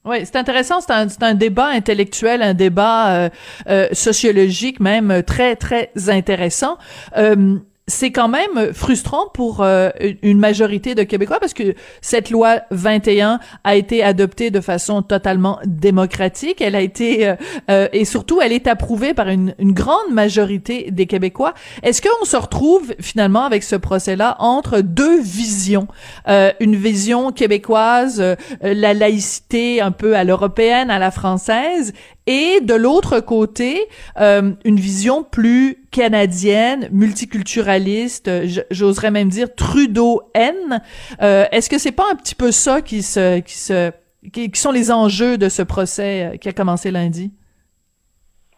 [0.05, 0.81] Oui, c'est intéressant.
[0.81, 3.29] C'est un, un, débat intellectuel, un débat euh,
[3.69, 6.77] euh, sociologique même très très intéressant.
[7.17, 9.91] Euh, c'est quand même frustrant pour euh,
[10.23, 15.59] une majorité de Québécois parce que cette loi 21 a été adoptée de façon totalement
[15.67, 16.61] démocratique.
[16.61, 17.35] Elle a été euh,
[17.71, 21.55] euh, et surtout elle est approuvée par une, une grande majorité des Québécois.
[21.83, 25.89] Est-ce qu'on se retrouve finalement avec ce procès-là entre deux visions,
[26.61, 28.23] une vision québécoise,
[28.63, 31.93] la laïcité un peu à l'européenne, à la française,
[32.27, 33.89] et de l'autre côté,
[34.21, 38.31] euh, une vision plus canadienne, multiculturaliste,
[38.71, 40.81] j'oserais même dire Trudeau-N.
[41.21, 43.91] Euh, Est-ce que c'est pas un petit peu ça qui se, qui se,
[44.33, 47.33] qui sont les enjeux de ce procès euh, qui a commencé lundi?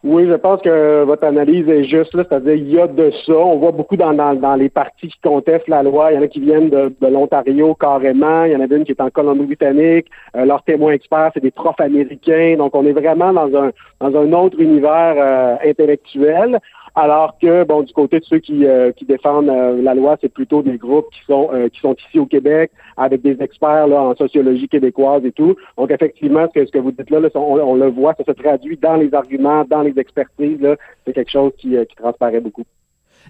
[0.07, 3.33] Oui, je pense que votre analyse est juste c'est-à-dire il y a de ça.
[3.33, 6.11] On voit beaucoup dans, dans, les partis qui contestent la loi.
[6.11, 8.43] Il y en a qui viennent de, l'Ontario carrément.
[8.43, 10.05] Il y en a une qui est en Colombie-Britannique.
[10.37, 12.53] Euh, leurs témoins experts, c'est des profs américains.
[12.55, 16.59] Donc, on est vraiment dans un dans un autre univers euh, intellectuel.
[16.97, 20.31] Alors que, bon, du côté de ceux qui, euh, qui défendent euh, la loi, c'est
[20.31, 24.01] plutôt des groupes qui sont euh, qui sont ici au Québec, avec des experts là,
[24.01, 25.57] en sociologie québécoise et tout.
[25.77, 28.77] Donc, effectivement, ce que, ce que vous dites là, on, le voit, ça se traduit
[28.77, 30.65] dans les arguments, dans les expertises.
[31.05, 32.63] C'est quelque chose qui, qui transparaît beaucoup.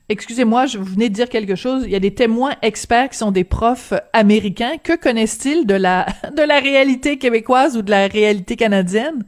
[0.09, 1.85] Excusez-moi, je venais de dire quelque chose.
[1.85, 4.73] Il y a des témoins experts qui sont des profs américains.
[4.83, 6.05] Que connaissent-ils de la
[6.37, 9.23] de la réalité québécoise ou de la réalité canadienne?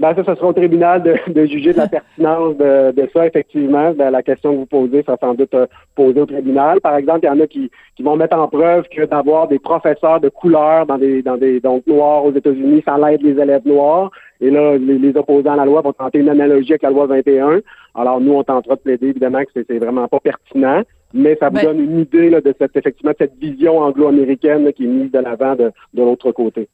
[0.00, 3.26] Ben, ça, ce sera au tribunal de, de juger de la pertinence de, de ça,
[3.26, 3.92] effectivement.
[3.92, 6.80] Ben, la question que vous posez sera sans doute euh, posée au tribunal.
[6.80, 9.58] Par exemple, il y en a qui, qui vont mettre en preuve que d'avoir des
[9.58, 13.66] professeurs de couleur dans des, dans des, donc, noirs aux États-Unis, ça l'aide les élèves
[13.66, 14.10] noirs.
[14.40, 17.04] Et là, les, les, opposants à la loi vont tenter une analogie avec la loi
[17.06, 17.60] 21.
[17.94, 20.82] Alors, nous, on tentera de plaider, évidemment, que c'est vraiment pas pertinent.
[21.12, 24.72] Mais ça vous Ben- donne une idée là, de cette, effectivement, de cette vision anglo-américaine
[24.72, 26.68] qui est mise de l'avant de, de l'autre côté.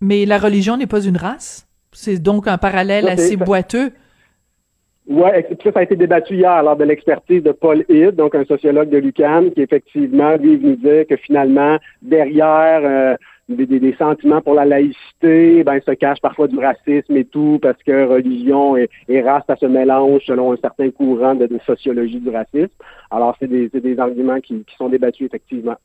[0.00, 1.66] Mais la religion n'est pas une race?
[1.92, 3.92] C'est donc un parallèle Ça, assez ça- boiteux.
[5.06, 8.44] Puis ça, ça a été débattu hier lors de l'expertise de Paul Hidd, donc un
[8.44, 13.16] sociologue de l'UQAM, qui effectivement, lui, est venu dire que finalement, derrière euh,
[13.48, 18.06] des, sentiments pour la laïcité, ben, se cache parfois du racisme et tout, parce que
[18.06, 22.30] religion et, et race, ça se mélange selon un certain courant de, de sociologie du
[22.30, 22.70] racisme.
[23.10, 25.76] Alors, c'est des, arguments qui, qui sont débattus, effectivement.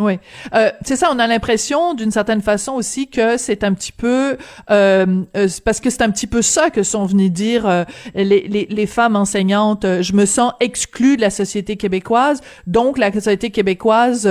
[0.00, 0.18] Oui,
[0.54, 1.10] euh, c'est ça.
[1.12, 4.38] On a l'impression, d'une certaine façon aussi, que c'est un petit peu
[4.70, 7.84] euh, euh, parce que c'est un petit peu ça que sont venus dire euh,
[8.14, 9.84] les, les, les femmes enseignantes.
[9.84, 14.26] euh, je me sens exclue de la société québécoise, donc la société québécoise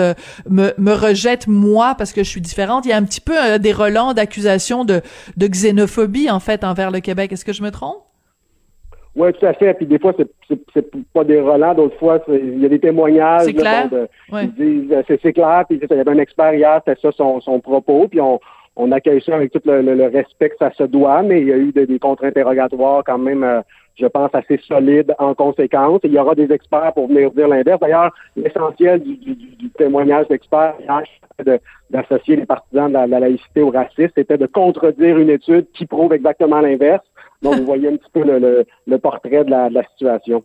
[0.50, 2.86] me, me rejette moi parce que je suis différente.
[2.86, 5.04] Il y a un petit peu des relents d'accusations de,
[5.38, 7.32] de xénophobie en fait envers le Québec.
[7.32, 8.09] Est-ce que je me trompe?
[9.16, 9.74] Oui, tout à fait.
[9.74, 10.14] Puis des fois,
[10.48, 13.44] c'est, pas des relents, d'autres fois, il y a des témoignages.
[13.46, 13.88] C'est clair.
[13.90, 14.46] bon, de- Ouais.
[14.46, 17.42] Ils disent, euh, c'est, clair, puis il y avait un expert hier, c'était ça son,
[17.42, 18.40] son propos, puis on,
[18.76, 21.48] on accueille ça avec tout le, le- le respect que ça se doit, mais il
[21.48, 23.62] y a eu des, des contre-interrogatoires quand même, euh,
[24.00, 26.00] je pense, assez solides en conséquence.
[26.04, 27.80] Et il y aura des experts pour venir dire l'inverse.
[27.82, 30.76] D'ailleurs, l'essentiel du, du- du- témoignage d'experts
[31.46, 35.30] de- d'associer les partisans de la, de la laïcité au racisme, c'était de contredire une
[35.30, 37.04] étude qui prouve exactement l'inverse.
[37.42, 40.44] Donc, vous voyez un petit peu le, le- le portrait de la, de la situation.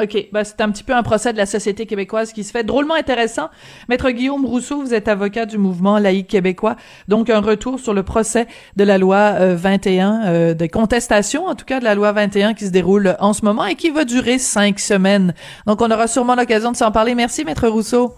[0.00, 2.62] OK, ben c'est un petit peu un procès de la société québécoise qui se fait
[2.62, 3.48] drôlement intéressant.
[3.88, 6.76] Maître Guillaume Rousseau, vous êtes avocat du mouvement laïque québécois,
[7.08, 11.56] donc un retour sur le procès de la loi euh, 21, euh, de contestation en
[11.56, 14.04] tout cas de la loi 21 qui se déroule en ce moment et qui va
[14.04, 15.34] durer cinq semaines.
[15.66, 17.16] Donc on aura sûrement l'occasion de s'en parler.
[17.16, 18.14] Merci, Maître Rousseau.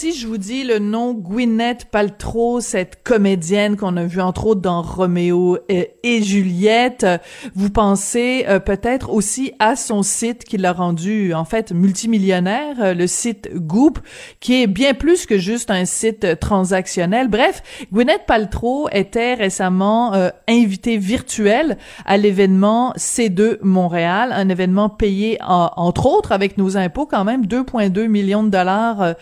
[0.00, 4.60] Si je vous dis le nom Gwyneth Paltrow, cette comédienne qu'on a vue entre autres
[4.60, 7.18] dans Roméo et, et Juliette, euh,
[7.56, 12.94] vous pensez euh, peut-être aussi à son site qui l'a rendu en fait multimillionnaire, euh,
[12.94, 13.98] le site Goop,
[14.38, 17.26] qui est bien plus que juste un site euh, transactionnel.
[17.26, 17.60] Bref,
[17.92, 21.76] Gwyneth Paltrow était récemment euh, invitée virtuelle
[22.06, 27.46] à l'événement C2 Montréal, un événement payé en- entre autres avec nos impôts quand même
[27.46, 29.12] 2,2 millions de dollars euh,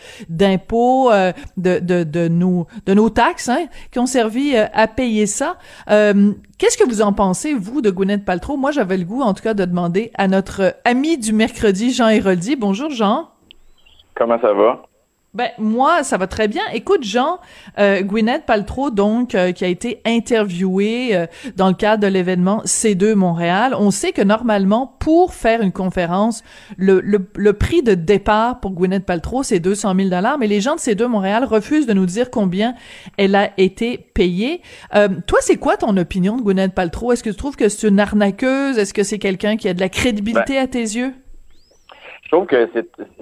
[0.72, 5.26] euh, de, de, de, nos, de nos taxes hein, qui ont servi euh, à payer
[5.26, 5.56] ça.
[5.90, 8.56] Euh, Qu'est-ce que vous en pensez, vous, de Gwyneth Paltrow?
[8.56, 12.08] Moi, j'avais le goût, en tout cas, de demander à notre ami du mercredi, Jean
[12.08, 12.56] Héroldi.
[12.56, 13.28] Bonjour, Jean.
[14.14, 14.82] Comment ça va?
[15.36, 16.62] Ben moi, ça va très bien.
[16.72, 17.40] Écoute, Jean,
[17.78, 21.26] euh, Gwyneth Paltrow, donc, euh, qui a été interviewée euh,
[21.56, 26.42] dans le cadre de l'événement C2 Montréal, on sait que normalement, pour faire une conférence,
[26.78, 30.62] le, le, le prix de départ pour Gwyneth Paltrow, c'est 200 000 dollars, mais les
[30.62, 32.74] gens de C2 Montréal refusent de nous dire combien
[33.18, 34.62] elle a été payée.
[34.94, 37.12] Euh, toi, c'est quoi ton opinion de Gwyneth Paltrow?
[37.12, 38.78] Est-ce que tu trouves que c'est une arnaqueuse?
[38.78, 41.12] Est-ce que c'est quelqu'un qui a de la crédibilité à tes yeux?
[42.26, 42.68] Je trouve que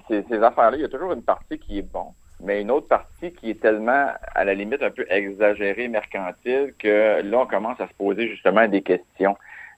[0.08, 2.06] ces affaires-là, il y a toujours une partie qui est bon,
[2.40, 7.20] mais une autre partie qui est tellement, à la limite, un peu exagérée, mercantile, que
[7.22, 9.36] là, on commence à se poser justement des questions.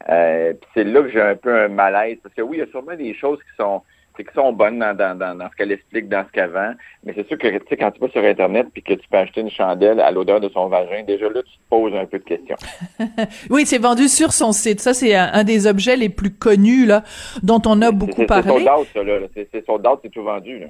[0.09, 2.69] Euh, c'est là que j'ai un peu un malaise, parce que oui, il y a
[2.69, 3.83] sûrement des choses qui sont
[4.25, 6.73] qui sont bonnes dans, dans, dans, dans ce qu'elle explique, dans ce qu'elle vend,
[7.05, 9.19] mais c'est sûr que tu sais, quand tu vas sur Internet puis que tu peux
[9.19, 12.19] acheter une chandelle à l'odeur de son vagin, déjà là, tu te poses un peu
[12.19, 12.57] de questions.
[13.51, 14.81] Oui, c'est vendu sur son site.
[14.81, 17.03] Ça, c'est un, un des objets les plus connus là,
[17.43, 18.49] dont on a beaucoup C'est- C'est parlé.
[18.49, 19.19] sold out, ça, là.
[19.35, 20.67] C'est c'est sold out, c'est tout vendu, là.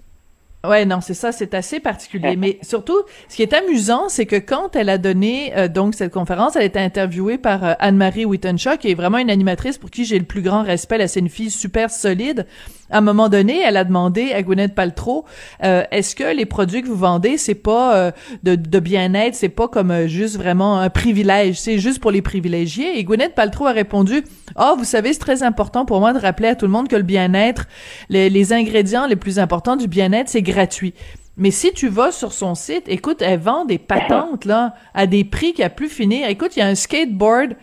[0.67, 2.35] Ouais, non, c'est ça, c'est assez particulier.
[2.39, 6.13] Mais surtout, ce qui est amusant, c'est que quand elle a donné euh, donc cette
[6.13, 9.91] conférence, elle a été interviewée par euh, Anne-Marie Wittenshaw, qui est vraiment une animatrice pour
[9.91, 10.97] qui j'ai le plus grand respect.
[10.99, 12.47] Elle, c'est une fille super solide.
[12.91, 15.25] À un moment donné, elle a demandé à Gwyneth Paltrow,
[15.65, 18.13] euh, est-ce que les produits que vous vendez, c'est pas
[18.43, 22.99] de, de bien-être, c'est pas comme juste vraiment un privilège, c'est juste pour les privilégiés.
[22.99, 24.23] Et Gwyneth Paltrow a répondu,
[24.59, 26.97] oh, vous savez, c'est très important pour moi de rappeler à tout le monde que
[26.97, 27.67] le bien-être,
[28.09, 30.95] les, les ingrédients les plus importants du bien-être, c'est gratuit.
[31.37, 35.25] Mais si tu vas sur son site, écoute, elle vend des patentes, là, à des
[35.25, 36.29] prix qui a plus finir.
[36.29, 37.55] Écoute, il y a un skateboard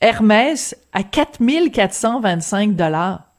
[0.00, 3.31] Hermès à 4425 dollars.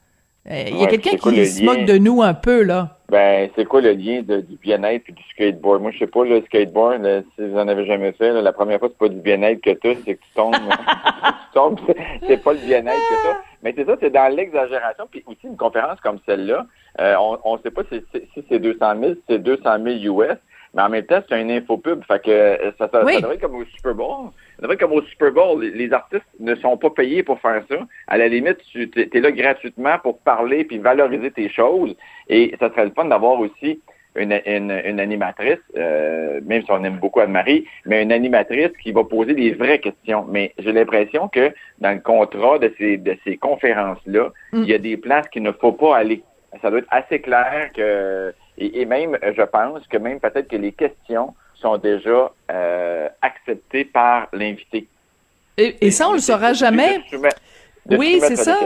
[0.49, 2.97] Euh, il y a quelqu'un qui se moque de nous un peu, là.
[3.09, 5.81] Ben, c'est quoi le lien du bien-être et du skateboard?
[5.81, 8.89] Moi, je sais pas, le skateboard, si vous en avez jamais fait, la première fois,
[8.89, 10.55] c'est pas du bien-être que tu c'est que tu tombes.
[10.55, 11.79] tu tombes,
[12.27, 13.41] c'est pas le bien-être que ça.
[13.61, 15.07] Mais c'est ça, c'est dans l'exagération.
[15.09, 16.65] Puis aussi, une conférence comme celle-là,
[16.99, 17.15] euh,
[17.45, 18.03] on ne sait pas si,
[18.49, 20.37] c'est 200 000, si c'est 200 000 US,
[20.73, 22.03] mais en même temps, c'est un infopub.
[22.05, 24.31] Fait que euh, ça, ça, devrait être comme au Super Bowl.
[24.71, 25.63] Être comme au Super Bowl.
[25.63, 27.75] Les, artistes ne sont pas payés pour faire ça.
[28.07, 31.95] À la limite, tu es, là gratuitement pour parler puis valoriser tes choses.
[32.29, 33.81] Et ça serait le fun d'avoir aussi
[34.15, 39.03] une, une, animatrice, euh, même si on aime beaucoup Anne-Marie, mais une animatrice qui va
[39.03, 40.25] poser des vraies questions.
[40.29, 44.63] Mais j'ai l'impression que dans le contrat de ces, de ces conférences-là, mm.
[44.63, 46.23] il y a des places qu'il ne faut pas aller
[46.61, 50.71] ça doit être assez clair que, et, même, je pense que même peut-être que les
[50.71, 51.33] questions
[51.63, 54.87] sont déjà euh, acceptées par l'invité.
[55.57, 56.99] Et, ça, on le saura jamais.
[57.89, 58.59] oui, c'est ça.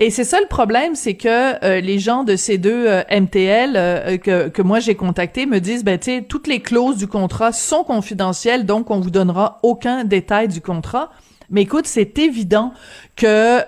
[0.00, 4.20] Et c'est ça le problème, c'est que euh, les gens de ces deux euh, MTL
[4.20, 7.50] que, que moi j'ai contactés me disent, ben tu sais, toutes les clauses du contrat
[7.50, 11.10] sont confidentielles, donc on vous donnera aucun détail du contrat.
[11.50, 12.72] Mais écoute, c'est évident
[13.16, 13.64] que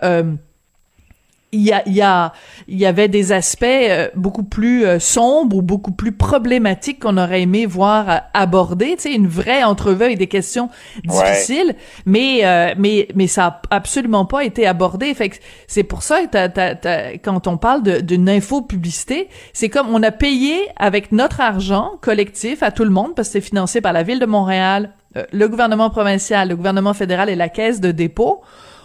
[1.53, 2.33] il y a, il y a,
[2.69, 7.17] il y avait des aspects euh, beaucoup plus euh, sombres ou beaucoup plus problématiques qu'on
[7.17, 10.69] aurait aimé voir euh, aborder, tu sais, une vraie entrevue avec des questions
[11.05, 11.75] difficiles,
[12.07, 12.43] mais
[12.79, 15.13] mais mais ça a absolument pas été abordé.
[15.15, 15.37] Fait que
[15.67, 21.13] c'est pour ça que quand on parle d'une info-publicité, c'est comme on a payé avec
[21.13, 24.27] notre argent collectif à tout le monde parce que c'est financé par la ville de
[24.27, 24.91] Montréal,
[25.33, 28.41] le gouvernement provincial, le gouvernement fédéral et la caisse de dépôt.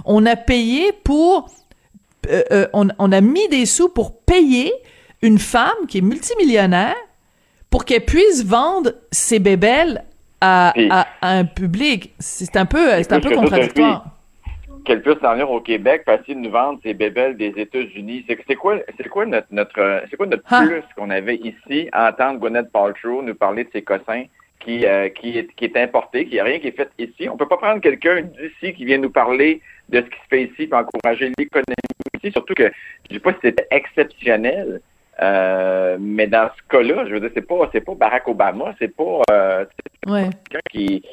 [0.06, 1.48] On a payé pour
[2.30, 4.72] euh, euh, on, a mis des sous pour payer
[5.22, 6.96] une femme qui est multimillionnaire
[7.70, 10.04] pour qu'elle puisse vendre ses bébelles
[10.42, 10.74] à,
[11.22, 12.14] un public.
[12.20, 14.06] C'est un peu, c'est un peu contradictoire.
[14.86, 18.24] Qu'elle puisse s'en venir au Québec qu'il nous vendre ses bébelles des États-Unis.
[18.28, 20.64] C'est quoi, c'est quoi notre, notre, c'est quoi notre ah.
[20.68, 24.26] plus qu'on avait ici à entendre Gwyneth Paltrow nous parler de ses cossins
[24.66, 27.30] qui, euh, qui, est, qui est importé, qui a rien qui est fait ici.
[27.30, 30.44] On peut pas prendre quelqu'un d'ici qui vient nous parler de ce qui se fait
[30.44, 31.95] ici pour encourager l'économie
[32.32, 32.72] Surtout que
[33.10, 34.82] je dis pas si c'était exceptionnel,
[35.22, 38.96] euh, mais dans ce cas-là, je veux dire, c'est pas c'est pas Barack Obama, c'est
[38.96, 39.66] pas, euh,
[40.06, 41.04] quelqu'un qui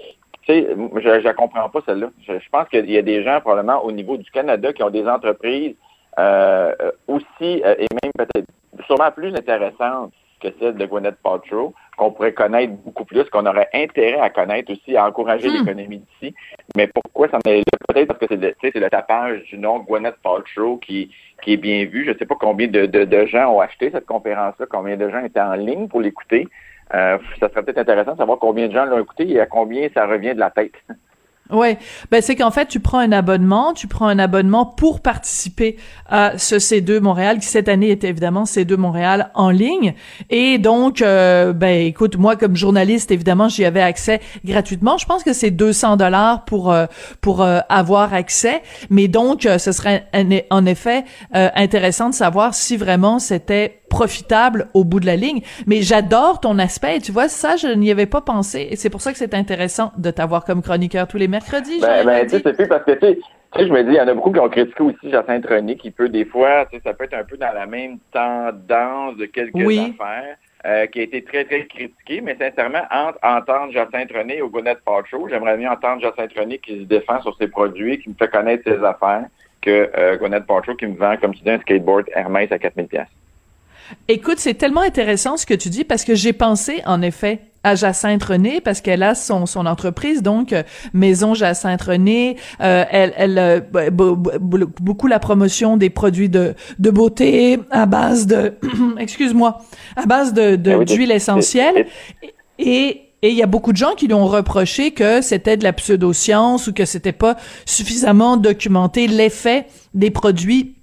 [0.42, 2.10] tu sais, je ne comprends pas celle-là.
[2.26, 5.06] Je, pense qu'il y a des gens probablement au niveau du Canada qui ont des
[5.06, 5.76] entreprises
[6.18, 6.74] euh,
[7.06, 8.48] aussi et même peut-être
[8.86, 13.68] sûrement plus intéressantes que celle de Gwyneth Paltrow, qu'on pourrait connaître beaucoup plus, qu'on aurait
[13.72, 15.58] intérêt à connaître aussi, à encourager hmm.
[15.58, 16.34] l'économie d'ici.
[16.76, 17.78] Mais pourquoi ça est là?
[17.92, 21.10] Peut-être parce que c'est le, tapage du nom Gwyneth Paltrow qui,
[21.42, 22.04] qui est bien vu.
[22.04, 25.24] Je ne sais pas combien de, de, gens ont acheté cette conférence-là, combien de gens
[25.24, 26.48] étaient en ligne pour l'écouter.
[26.94, 29.88] Euh, ça serait peut-être intéressant de savoir combien de gens l'ont écouté et à combien
[29.94, 30.74] ça revient de la tête.
[31.52, 31.78] Ouais,
[32.10, 35.76] ben c'est qu'en fait tu prends un abonnement, tu prends un abonnement pour participer
[36.08, 39.94] à ce C2 Montréal qui cette année était évidemment C2 Montréal en ligne.
[40.30, 44.96] Et donc euh, ben écoute moi comme journaliste évidemment j'y avais accès gratuitement.
[44.96, 46.86] Je pense que c'est 200 dollars pour euh,
[47.20, 50.06] pour euh, avoir accès, mais donc ce serait
[50.50, 55.42] en effet intéressant de savoir si vraiment c'était profitable au bout de la ligne.
[55.66, 56.98] Mais j'adore ton aspect.
[57.00, 58.66] Tu vois, ça, je n'y avais pas pensé.
[58.70, 61.78] Et c'est pour ça que c'est intéressant de t'avoir comme chroniqueur tous les mercredis.
[61.80, 63.18] Ben, ben tu sais, c'est parce que, tu sais,
[63.54, 65.90] je me dis, il y en a beaucoup qui ont critiqué aussi Jacinthe René, qui
[65.90, 69.26] peut des fois, tu sais, ça peut être un peu dans la même tendance de
[69.26, 70.36] quelques affaires.
[70.64, 74.78] Euh, qui a été très, très critiqué, mais sincèrement, entre entendre Jacinthe René ou Gwyneth
[74.84, 78.28] Paltrow, j'aimerais mieux entendre Jacinthe René qui se défend sur ses produits, qui me fait
[78.28, 79.24] connaître ses affaires,
[79.60, 83.08] que euh, Paltrow qui me vend, comme tu dis, un skateboard Hermès à 4000 pièces.
[84.08, 87.74] Écoute, c'est tellement intéressant ce que tu dis parce que j'ai pensé, en effet, à
[87.74, 90.62] Jacinthe René parce qu'elle a son son entreprise donc euh,
[90.92, 93.60] Maison Jacinthe René euh, elle elle euh,
[94.80, 98.54] beaucoup la promotion des produits de de beauté à base de
[98.98, 99.58] excuse-moi
[99.96, 101.86] à base de ah d'huile essentielle.
[102.58, 105.62] et et il y a beaucoup de gens qui lui ont reproché que c'était de
[105.62, 110.74] la pseudoscience ou que c'était pas suffisamment documenté l'effet des produits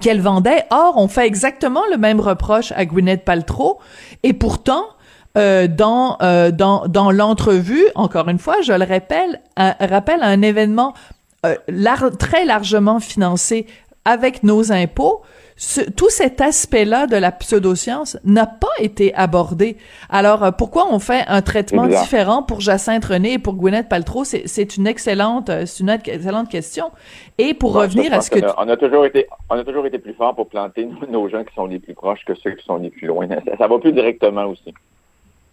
[0.00, 0.64] qu'elle vendait.
[0.70, 3.78] Or, on fait exactement le même reproche à Gwyneth Paltrow,
[4.22, 4.84] et pourtant,
[5.36, 10.42] euh, dans euh, dans dans l'entrevue, encore une fois, je le rappelle, un, rappelle un
[10.42, 10.94] événement
[11.46, 11.54] euh,
[12.18, 13.66] très largement financé
[14.04, 15.22] avec nos impôts.
[15.58, 19.76] Ce, tout cet aspect-là de la pseudoscience n'a pas été abordé.
[20.08, 24.24] Alors, euh, pourquoi on fait un traitement différent pour Jacinthe René et pour Gwyneth Paltrow?
[24.24, 26.92] C'est une excellente, euh, c'est une excellente question.
[27.38, 28.38] Et pour revenir à ce que...
[28.56, 31.54] On a, toujours été, on a toujours été plus fort pour planter nos gens qui
[31.54, 33.26] sont les plus proches que ceux qui sont les plus loin.
[33.44, 34.72] Ça, ça va plus directement aussi.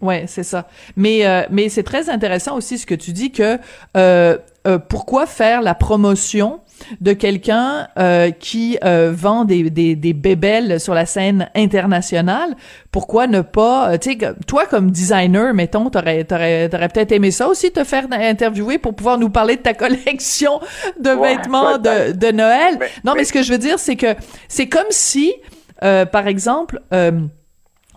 [0.01, 0.68] Ouais, c'est ça.
[0.95, 3.58] Mais euh, mais c'est très intéressant aussi ce que tu dis que
[3.95, 4.38] euh,
[4.68, 6.60] euh, pourquoi faire la promotion
[7.01, 12.55] de quelqu'un euh, qui euh, vend des, des, des bébelles sur la scène internationale
[12.91, 17.47] Pourquoi ne pas, tu sais, toi comme designer, mettons, t'aurais t'aurais t'aurais peut-être aimé ça
[17.47, 20.59] aussi te faire interviewer pour pouvoir nous parler de ta collection
[20.99, 22.80] de vêtements de, de Noël.
[23.03, 24.15] non, mais, ce que je veux dire, c'est que
[24.47, 25.34] c'est comme si,
[25.80, 26.82] par exemple.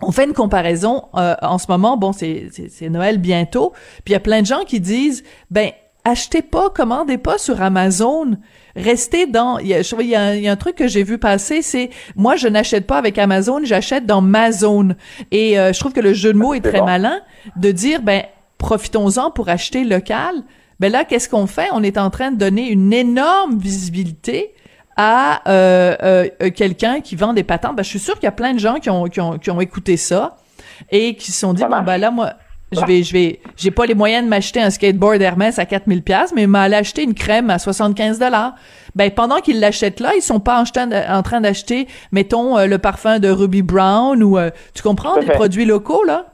[0.01, 3.73] On fait une comparaison euh, en ce moment, bon, c'est, c'est, Noël bientôt,
[4.05, 5.71] puis il y a plein de gens qui disent, ben,
[6.05, 8.37] achetez pas, commandez pas sur Amazon,
[8.81, 11.03] restez dans, il y a, il y a, un, y a un truc que j'ai
[11.03, 14.95] vu passer, c'est, moi, je n'achète pas avec Amazon, j'achète dans ma zone.
[15.31, 17.21] Et euh, je trouve que le jeu de mots est, très malin
[17.55, 18.23] de dire, ben,
[18.57, 20.35] profitons-en pour acheter local.
[20.79, 21.67] Ben là, qu'est-ce qu'on fait?
[21.73, 24.53] On est en train de donner une énorme visibilité
[24.95, 28.33] à euh, euh, quelqu'un qui vend des patentes, ben, je suis sûr qu'il y a
[28.33, 30.35] plein de gens qui ont, qui ont, qui ont écouté ça
[30.91, 32.33] et qui se sont dit, bon, ben là, moi,
[32.71, 36.03] je vais, je vais, j'ai pas les moyens de m'acheter un skateboard Hermès à 4000
[36.03, 38.55] pièces, mais m'aller acheter une crème à 75 dollars.
[38.95, 43.19] Ben pendant qu'ils l'achètent là, ils sont pas en, train d'acheter, mettons euh, le parfum
[43.19, 44.37] de Ruby Brown ou
[44.73, 46.25] tu comprends des produits locaux là?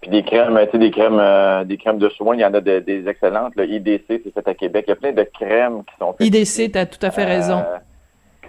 [0.00, 2.52] Puis des crèmes, tu sais, des crèmes, euh, des crèmes de soins, il y en
[2.52, 3.54] a des excellentes.
[3.56, 4.84] Le IDC, c'est fait à Québec.
[4.86, 6.26] Il y a plein de crèmes qui sont faites.
[6.26, 7.62] IDC, tu as tout à fait raison.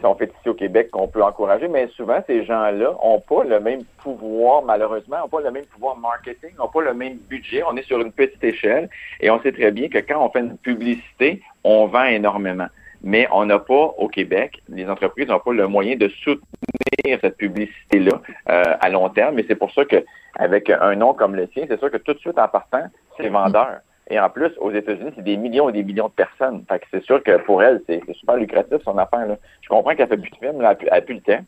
[0.03, 3.59] Sont faites ici au Québec qu'on peut encourager, mais souvent ces gens-là ont pas le
[3.59, 7.63] même pouvoir, malheureusement, ont pas le même pouvoir marketing, ont pas le même budget.
[7.65, 8.89] On est sur une petite échelle
[9.21, 12.67] et on sait très bien que quand on fait une publicité, on vend énormément
[13.03, 17.35] mais on n'a pas au Québec, les entreprises n'ont pas le moyen de soutenir cette
[17.35, 19.37] publicité-là euh, à long terme.
[19.39, 22.19] Et c'est pour ça qu'avec un nom comme le sien, c'est sûr que tout de
[22.19, 22.85] suite en partant,
[23.17, 23.79] c'est vendeur.
[24.09, 26.63] Et en plus, aux États-Unis, c'est des millions et des millions de personnes.
[26.67, 29.25] Fait que c'est sûr que pour elle, c'est super lucratif son affaire.
[29.27, 29.37] Là.
[29.61, 31.43] Je comprends qu'elle fait plus de films, elle n'a plus, le temps,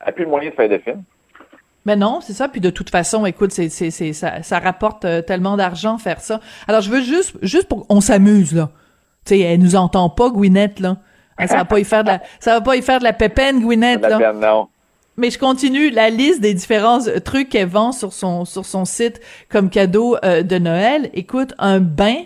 [0.00, 1.02] elle n'a plus le moyen de faire des films.
[1.84, 2.48] Mais non, c'est ça.
[2.48, 6.20] Puis de toute façon, écoute, c'est, c'est, c'est, ça, ça rapporte euh, tellement d'argent faire
[6.20, 6.40] ça.
[6.68, 8.70] Alors je veux juste, juste pour qu'on s'amuse là.
[9.24, 10.98] Tu sais, elle nous entend pas, Gwyneth, là.
[11.46, 13.60] Ça va pas y faire de la, ça va pas y faire de la pépène,
[13.60, 14.32] Gwyneth, là.
[14.32, 14.68] non.
[15.16, 18.84] Mais je continue la liste des différents euh, trucs qu'elle vend sur son sur son
[18.84, 21.10] site comme cadeau euh, de Noël.
[21.14, 22.16] Écoute, un bain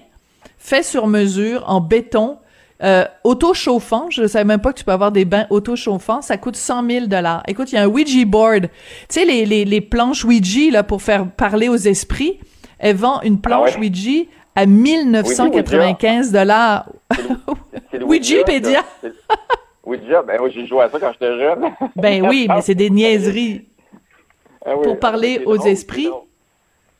[0.59, 2.39] fait sur mesure en béton,
[2.83, 4.07] euh, auto-chauffant.
[4.11, 6.21] Je savais même pas que tu peux avoir des bains auto-chauffants.
[6.21, 7.43] Ça coûte 100 000 dollars.
[7.47, 8.63] Écoute, il y a un Ouija board.
[8.63, 8.71] Tu
[9.09, 12.41] sais les, les, les planches Ouija là pour faire parler aux esprits.
[12.79, 14.25] Elle vend une planche ah Ouija
[14.57, 16.89] à 1995 dollars.
[18.03, 18.85] Wikipédia.
[19.85, 21.65] Ouija, ben oui, j'ai joué à ça quand j'étais jeune.
[21.97, 23.67] ben oui, mais c'est des niaiseries.
[24.65, 26.11] Ah pour parler aux esprits.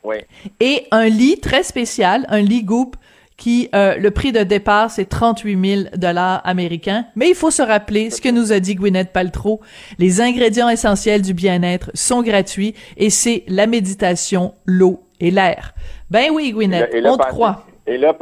[0.03, 0.15] Oui.
[0.59, 2.95] Et un lit très spécial, un lit Goop
[3.37, 7.05] qui euh, le prix de départ c'est 38 000 dollars américains.
[7.15, 9.61] Mais il faut se rappeler ce que nous a dit Gwyneth Paltrow.
[9.99, 15.73] Les ingrédients essentiels du bien-être sont gratuits et c'est la méditation, l'eau et l'air.
[16.09, 17.65] Ben oui, Gwyneth, on te croit.
[17.87, 18.13] Et là,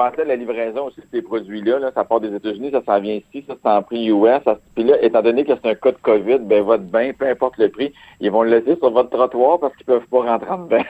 [0.00, 1.78] pensez à la livraison aussi de ces produits-là.
[1.78, 4.40] Là, ça part des États-Unis, ça s'en vient ici, ça c'est en prix US.
[4.74, 7.58] puis là, étant donné que c'est un cas de COVID, ben votre bain, peu importe
[7.58, 10.58] le prix, ils vont le laisser sur votre trottoir parce qu'ils peuvent pas rentrer en
[10.64, 10.84] dedans.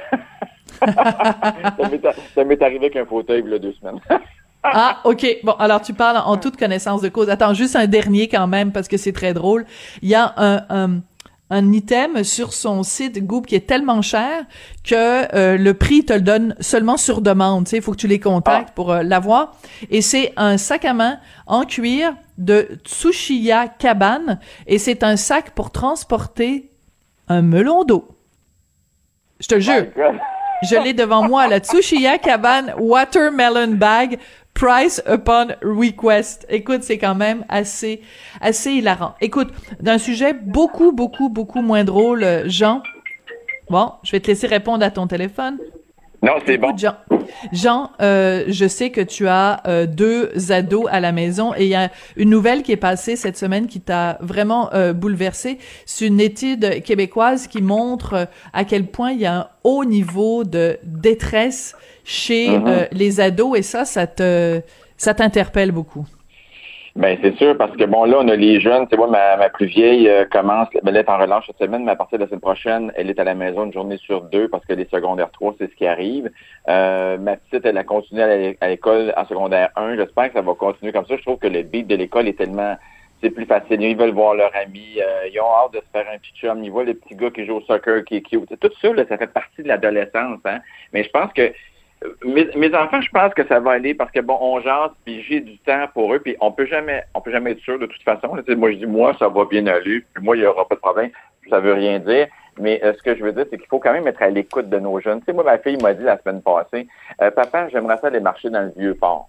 [2.34, 4.00] ça m'est arrivé avec un fauteuil il y a deux semaines.
[4.62, 5.26] Ah, OK.
[5.42, 7.30] Bon, alors tu parles en toute connaissance de cause.
[7.30, 9.64] Attends, juste un dernier quand même, parce que c'est très drôle.
[10.02, 11.00] Il y a un, un
[11.51, 14.44] item sur son site Goop qui est tellement cher
[14.84, 17.64] que euh, le prix te le donne seulement sur demande.
[17.64, 18.74] Tu sais, il faut que tu les contactes ah.
[18.74, 19.57] pour euh, l'avoir.
[19.90, 25.51] Et c'est un sac à main en cuir de Tsushiya Cabane et c'est un sac
[25.51, 26.70] pour transporter
[27.28, 28.09] un melon d'eau.
[29.40, 29.86] Je te jure.
[30.62, 34.18] Je l'ai devant moi, la Tsushiya Cabane Watermelon Bag
[34.61, 36.44] Price upon request.
[36.50, 38.02] Écoute, c'est quand même assez,
[38.42, 39.14] assez hilarant.
[39.22, 39.48] Écoute,
[39.80, 42.82] d'un sujet beaucoup, beaucoup, beaucoup moins drôle, Jean.
[43.70, 45.56] Bon, je vais te laisser répondre à ton téléphone.
[46.22, 46.76] Non, c'est bon.
[46.76, 46.96] Jean,
[47.52, 51.70] Jean euh, je sais que tu as euh, deux ados à la maison et il
[51.70, 55.56] y a une nouvelle qui est passée cette semaine qui t'a vraiment euh, bouleversé.
[55.86, 60.44] C'est une étude québécoise qui montre à quel point il y a un haut niveau
[60.44, 61.74] de détresse
[62.11, 62.88] chez mm-hmm.
[62.92, 64.61] les ados et ça, ça te,
[64.96, 66.06] ça t'interpelle beaucoup?
[66.96, 69.48] Ben c'est sûr parce que bon là on a les jeunes, tu vois ma, ma
[69.48, 72.24] plus vieille euh, commence, ben, elle est en relâche cette semaine, mais à partir de
[72.24, 74.86] la semaine prochaine, elle est à la maison une journée sur deux parce que les
[74.86, 76.28] secondaires 3 c'est ce qui arrive.
[76.68, 80.34] Euh, ma petite elle a continué à l'é- à l'école en secondaire 1, j'espère que
[80.34, 81.16] ça va continuer comme ça.
[81.16, 82.76] Je trouve que le beat de l'école est tellement
[83.22, 83.80] c'est plus facile.
[83.82, 86.64] Ils veulent voir leurs amis, euh, ils ont hâte de se faire un petit chum,
[86.64, 88.58] ils voient les petits gars qui jouent au soccer qui est cute.
[88.58, 90.58] Tout ça là, ça fait partie de l'adolescence, hein.
[90.92, 91.52] Mais je pense que
[92.24, 95.22] mes, mes enfants, je pense que ça va aller parce que bon, on jase, puis
[95.22, 97.86] j'ai du temps pour eux, puis on peut jamais, on peut jamais être sûr de
[97.86, 98.34] toute façon.
[98.34, 98.42] là.
[98.57, 100.80] Moi, je dis moi, ça va bien aller, puis moi, il y aura pas de
[100.80, 101.11] problème.
[101.48, 102.28] Ça veut rien dire.
[102.59, 104.68] Mais euh, ce que je veux dire, c'est qu'il faut quand même être à l'écoute
[104.68, 105.20] de nos jeunes.
[105.20, 106.86] Tu sais, moi, ma fille m'a dit la semaine passée,
[107.22, 109.28] Euh, papa, j'aimerais ça aller marcher dans le vieux port.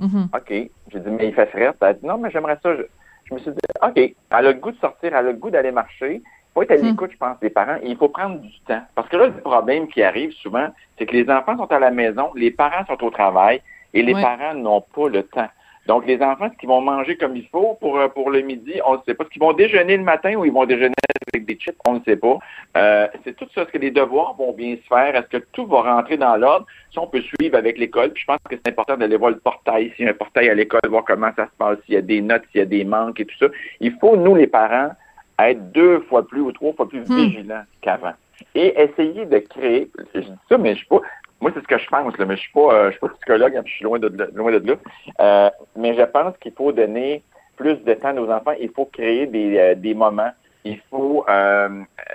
[0.00, 0.28] Mhm.
[0.34, 0.48] OK.
[0.50, 1.70] J'ai dit, mais il fait frais.
[1.80, 2.74] Elle a dit, non, mais j'aimerais ça.
[2.76, 2.82] Je,
[3.28, 3.96] je me suis dit, OK.
[3.96, 6.22] Elle a le goût de sortir, elle a le goût d'aller marcher.
[6.56, 7.76] Il faut être à l'écoute, je pense, des parents.
[7.82, 8.80] Et il faut prendre du temps.
[8.94, 11.90] Parce que là, le problème qui arrive souvent, c'est que les enfants sont à la
[11.90, 13.60] maison, les parents sont au travail
[13.92, 15.48] et les parents n'ont pas le temps.
[15.86, 18.72] Donc, les enfants, ce qu'ils vont manger comme il faut pour, euh, pour le midi,
[18.86, 19.24] on ne sait pas.
[19.24, 20.94] Ce qu'ils vont déjeuner le matin ou ils vont déjeuner
[21.32, 22.38] avec des chips, on ne sait pas.
[22.76, 23.62] Euh, c'est tout ça.
[23.62, 25.14] Est-ce que les devoirs vont bien se faire?
[25.14, 26.66] Est-ce que tout va rentrer dans l'ordre?
[26.90, 29.38] Si on peut suivre avec l'école, puis je pense que c'est important d'aller voir le
[29.38, 31.98] portail, s'il y a un portail à l'école, voir comment ça se passe, s'il y
[31.98, 33.46] a des notes, s'il y a des manques et tout ça.
[33.80, 34.90] Il faut, nous, les parents,
[35.38, 38.12] être deux fois plus ou trois fois plus vigilants qu'avant.
[38.54, 41.00] Et essayer de créer, je dis ça, mais je suis pas,
[41.40, 43.08] moi, c'est ce que je pense, là, mais je suis pas, euh, je suis pas
[43.08, 44.74] psychologue, hein, je suis loin de, là- loin de là.
[45.20, 47.22] Euh, mais je pense qu'il faut donner
[47.56, 48.52] plus de temps à nos enfants.
[48.60, 50.30] Il faut créer des, euh, des moments.
[50.64, 51.68] Il faut euh,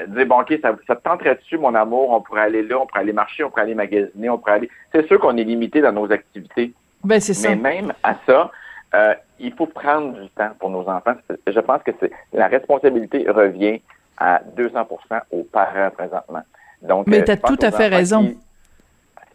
[0.08, 2.10] dire, bon, OK, ça, ça te tenterait dessus, mon amour?
[2.12, 4.70] On pourrait aller là, on pourrait aller marcher, on pourrait aller magasiner, on pourrait aller...
[4.92, 6.74] C'est sûr qu'on est limité dans nos activités.
[7.04, 7.50] Ben, c'est ça.
[7.50, 8.52] Mais même à ça,
[8.94, 11.16] euh, il faut prendre du temps pour nos enfants.
[11.48, 13.82] Je pense que c'est la responsabilité revient
[14.18, 14.86] à 200%
[15.32, 16.44] aux parents présentement.
[16.82, 18.24] Donc, Mais euh, t'as je pense tout à fait raison.
[18.28, 18.38] qui-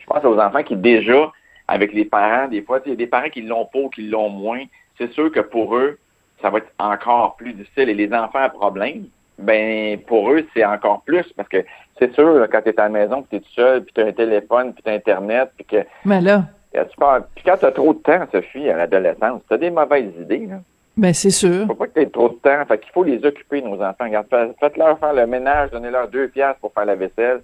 [0.00, 1.32] je pense aux enfants qui déjà,
[1.68, 3.88] avec les parents, des fois, tu il y a des parents qui l'ont pas ou
[3.88, 4.62] qui l'ont moins.
[4.98, 5.98] C'est sûr que pour eux,
[6.42, 7.88] ça va être encore plus difficile.
[7.88, 9.06] Et les enfants à problème,
[9.38, 11.64] ben pour eux, c'est encore plus parce que
[11.98, 13.92] c'est sûr, là, quand tu es à la maison, que tu es tout seul, puis
[13.94, 16.44] tu as un téléphone, puis tu as Internet, puis que Mais là,
[16.84, 19.70] tu pars- Puis quand tu as trop de temps, Sophie, à l'adolescence, tu as des
[19.70, 20.46] mauvaises idées.
[20.46, 20.56] Là.
[20.96, 21.66] ben, c'est sûr.
[21.66, 22.64] faut pas que tu aies trop de temps.
[22.68, 24.04] Fait qu'il faut les occuper, nos enfants.
[24.04, 24.26] Regarde,
[24.60, 27.40] faites-leur faire le ménage, donnez-leur deux piastres pour faire la vaisselle.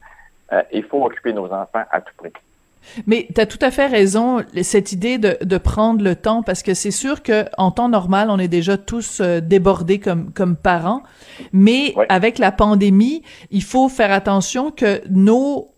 [0.53, 2.33] Euh, il faut occuper nos enfants à tout prix.
[3.07, 6.64] Mais tu as tout à fait raison, cette idée de, de prendre le temps, parce
[6.64, 10.57] que c'est sûr que en temps normal, on est déjà tous euh, débordés comme, comme
[10.57, 11.03] parents,
[11.53, 13.22] mais avec la pandémie,
[13.53, 15.68] il faut faire attention que nos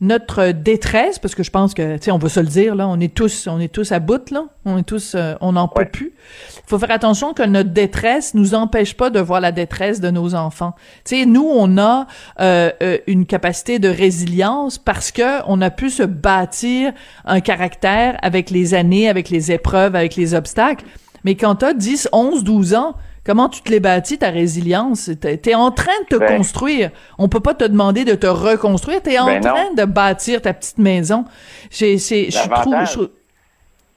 [0.00, 2.88] notre détresse, parce que je pense que, tu sais, on va se le dire, là,
[2.88, 5.68] on est tous, on est tous à bout, là, on est tous, euh, on n'en
[5.68, 6.12] peut plus.
[6.56, 10.10] Il faut faire attention que notre détresse nous empêche pas de voir la détresse de
[10.10, 10.74] nos enfants.
[11.04, 12.06] Tu sais, nous, on a
[12.40, 16.92] euh, euh, une capacité de résilience parce que on a pu se bâtir
[17.24, 20.84] un caractère avec les années, avec les épreuves, avec les obstacles.
[21.24, 25.10] Mais quand t'as 10, 11, 12 ans, comment tu te l'es bâti, ta résilience?
[25.20, 26.36] T'es t'es en train de te Ben.
[26.36, 26.90] construire.
[27.18, 29.02] On peut pas te demander de te reconstruire.
[29.02, 29.50] T'es en Ben non.
[29.54, 31.24] train de bâtir ta petite maison.
[31.70, 33.08] J'ai, je trouve, je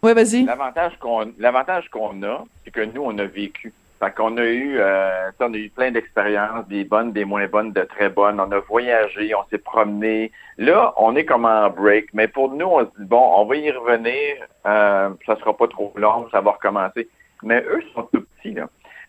[0.04, 0.44] Ouais, vas-y.
[0.46, 3.74] L'avantage qu'on l'avantage qu'on a, c'est que nous, on a vécu.
[4.00, 7.72] Fait qu'on a eu, euh, on a eu plein d'expériences, des bonnes, des moins bonnes,
[7.74, 8.40] de très bonnes.
[8.40, 10.32] On a voyagé, on s'est promené.
[10.60, 12.14] Là, on est comme en break.
[12.14, 14.36] Mais pour nous, on se dit, bon, on va y revenir.
[14.68, 17.08] Euh, ça sera pas trop long, ça va recommencer.
[17.42, 18.68] Mais eux sont tout petits, là.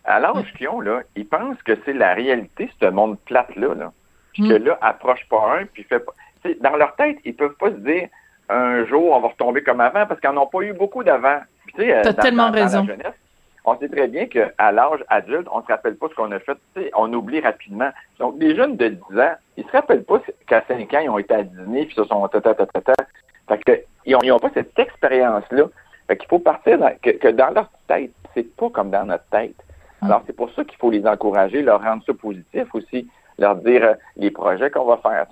[0.09, 3.91] À l'âge qu'ils ont, là, ils pensent que c'est la réalité, ce monde plate-là, là.
[4.33, 4.65] Puis que Mm.
[4.65, 6.13] là, approche pas un, puis fait pas.
[6.61, 8.07] Dans leur tête, ils peuvent pas se dire
[8.49, 11.39] un jour on va retomber comme avant parce qu'ils n'en ont pas eu beaucoup d'avant.
[11.67, 12.85] Tu sais, euh, dans- tellement dans- dans la raison.
[12.85, 13.13] jeunesse,
[13.65, 16.39] on sait très bien qu'à l'âge adulte, on ne se rappelle pas ce qu'on a
[16.39, 16.57] fait.
[16.95, 17.89] On oublie rapidement.
[18.17, 21.19] Donc, les jeunes de 10 ans, ils se rappellent pas qu'à 5 ans, ils ont
[21.19, 22.93] été à Disney puis se sont tata, tata, tata.
[23.47, 25.65] Fait que, ils n'ont ont pas cette expérience-là.
[26.07, 29.25] Fait qu'il faut partir dans- que, que dans leur tête, c'est pas comme dans notre
[29.25, 29.55] tête.
[30.01, 33.83] Alors, c'est pour ça qu'il faut les encourager, leur rendre ça positif aussi, leur dire
[33.83, 35.25] euh, les projets qu'on va faire.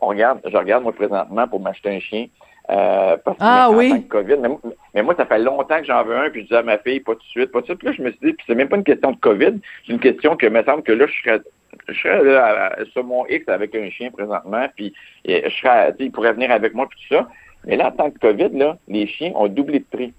[0.00, 2.26] On regarde, je regarde moi présentement pour m'acheter un chien.
[2.70, 4.04] Euh, parce que Ah en oui.
[4.04, 4.60] que COVID, mais, moi-
[4.94, 7.00] mais moi, ça fait longtemps que j'en veux un, puis je dis à ma fille,
[7.00, 7.78] pas tout de suite, pas tout de suite.
[7.80, 9.92] Puis là, je me suis dit, puis c'est même pas une question de COVID, c'est
[9.92, 11.40] une question que, me semble que là, je serais,
[11.88, 14.94] je serais là, sur mon X avec un chien présentement, puis
[15.26, 17.28] je serais, il pourrait venir avec moi, puis tout ça.
[17.66, 20.14] Mais là, en tant que COVID, là, les chiens ont doublé de prix.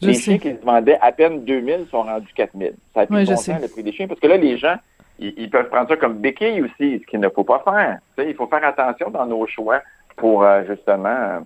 [0.00, 0.22] Je les sais.
[0.22, 2.74] chiens qui se vendaient à peine 2000 sont rendus 4000.
[2.94, 3.32] Ça a plus Ouais, bon
[3.62, 4.76] le prix des chiens, parce que là, les gens,
[5.18, 7.98] ils, ils peuvent prendre ça comme béquille aussi, ce qu'il ne faut pas faire.
[8.26, 9.82] Il faut faire attention dans nos choix
[10.16, 11.40] pour, euh, justement,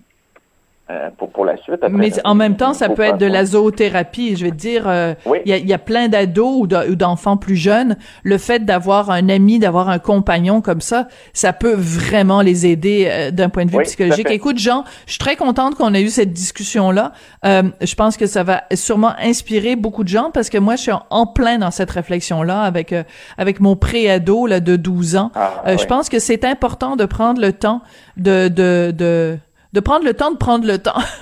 [0.91, 1.75] euh, pour, pour la suite.
[1.81, 4.35] Après, Mais en même temps, ça peut être de la zoothérapie.
[4.35, 5.37] Je te dire, euh, il Oui.
[5.45, 7.95] y, a, y a plein d'ados ou de- ou d'enfants plus jeunes.
[8.23, 13.07] Le fait d'avoir un ami, d'avoir un compagnon comme ça, ça peut vraiment les aider
[13.09, 14.27] euh, d'un point de vue Oui, psychologique.
[14.29, 17.13] Écoute, Jean, je suis très contente qu'on ait eu cette discussion-là.
[17.45, 20.81] Euh, je pense que ça va sûrement inspirer beaucoup de gens parce que moi, je
[20.81, 23.03] suis en, en plein dans cette réflexion-là avec euh,
[23.37, 25.31] avec mon pré-ado là de 12 ans.
[25.35, 27.81] Ah, Je pense que c'est important de prendre le temps
[28.17, 29.37] de de de
[29.73, 30.99] de prendre le temps de prendre le temps.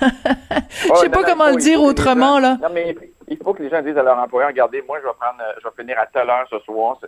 [0.70, 2.58] Je sais pas non, comment le dire autrement, gens- là.
[2.62, 2.94] Non, mais
[3.28, 5.52] il faut que les gens disent à leur employeur, regardez, moi, je vais prendre, euh,
[5.62, 6.98] je vais finir à telle heure ce soir.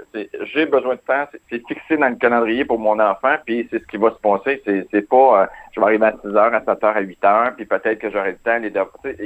[0.55, 1.27] J'ai besoin de temps.
[1.51, 4.63] C'est- fixé dans le calendrier pour mon enfant, puis c'est ce qui va se passer.
[4.91, 7.53] C'est pas, euh, je vais arriver à 6 heures, à 7 heures, à 8 heures,
[7.57, 8.57] puis peut-être que j'aurai le temps.
[8.59, 8.73] Les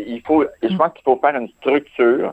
[0.06, 2.32] il faut, et je pense qu'il faut faire une structure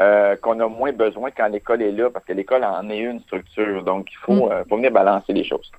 [0.00, 3.20] euh, qu'on a moins besoin quand l'école est là, parce que l'école en est une
[3.20, 3.82] structure.
[3.84, 4.52] Donc, il faut, Mm.
[4.52, 5.70] euh, faut venir balancer les choses.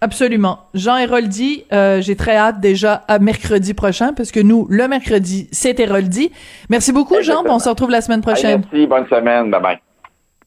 [0.00, 0.60] Absolument.
[0.74, 5.48] Jean Héroldi, euh, j'ai très hâte déjà à mercredi prochain parce que nous, le mercredi,
[5.50, 6.30] c'est Héroldi.
[6.70, 7.18] Merci beaucoup, Jean.
[7.32, 7.56] Exactement.
[7.56, 8.62] On se retrouve la semaine Allez, prochaine.
[8.70, 9.50] merci, bonne semaine.
[9.50, 9.78] Bye bye.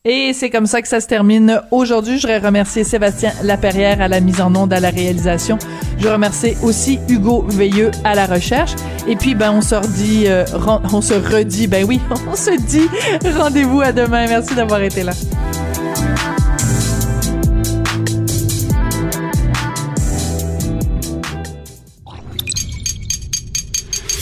[0.03, 2.17] Et c'est comme ça que ça se termine aujourd'hui.
[2.17, 5.59] Je voudrais remercier Sébastien Laperrière à la mise en onde, à la réalisation.
[5.99, 8.71] Je remercie aussi Hugo Veilleux à la recherche.
[9.07, 10.43] Et puis, ben, on se redit, euh,
[10.91, 11.99] on se redit, ben oui,
[12.31, 12.89] on se dit
[13.37, 14.25] rendez-vous à demain.
[14.27, 15.11] Merci d'avoir été là.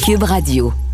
[0.10, 0.89] Cube Radio.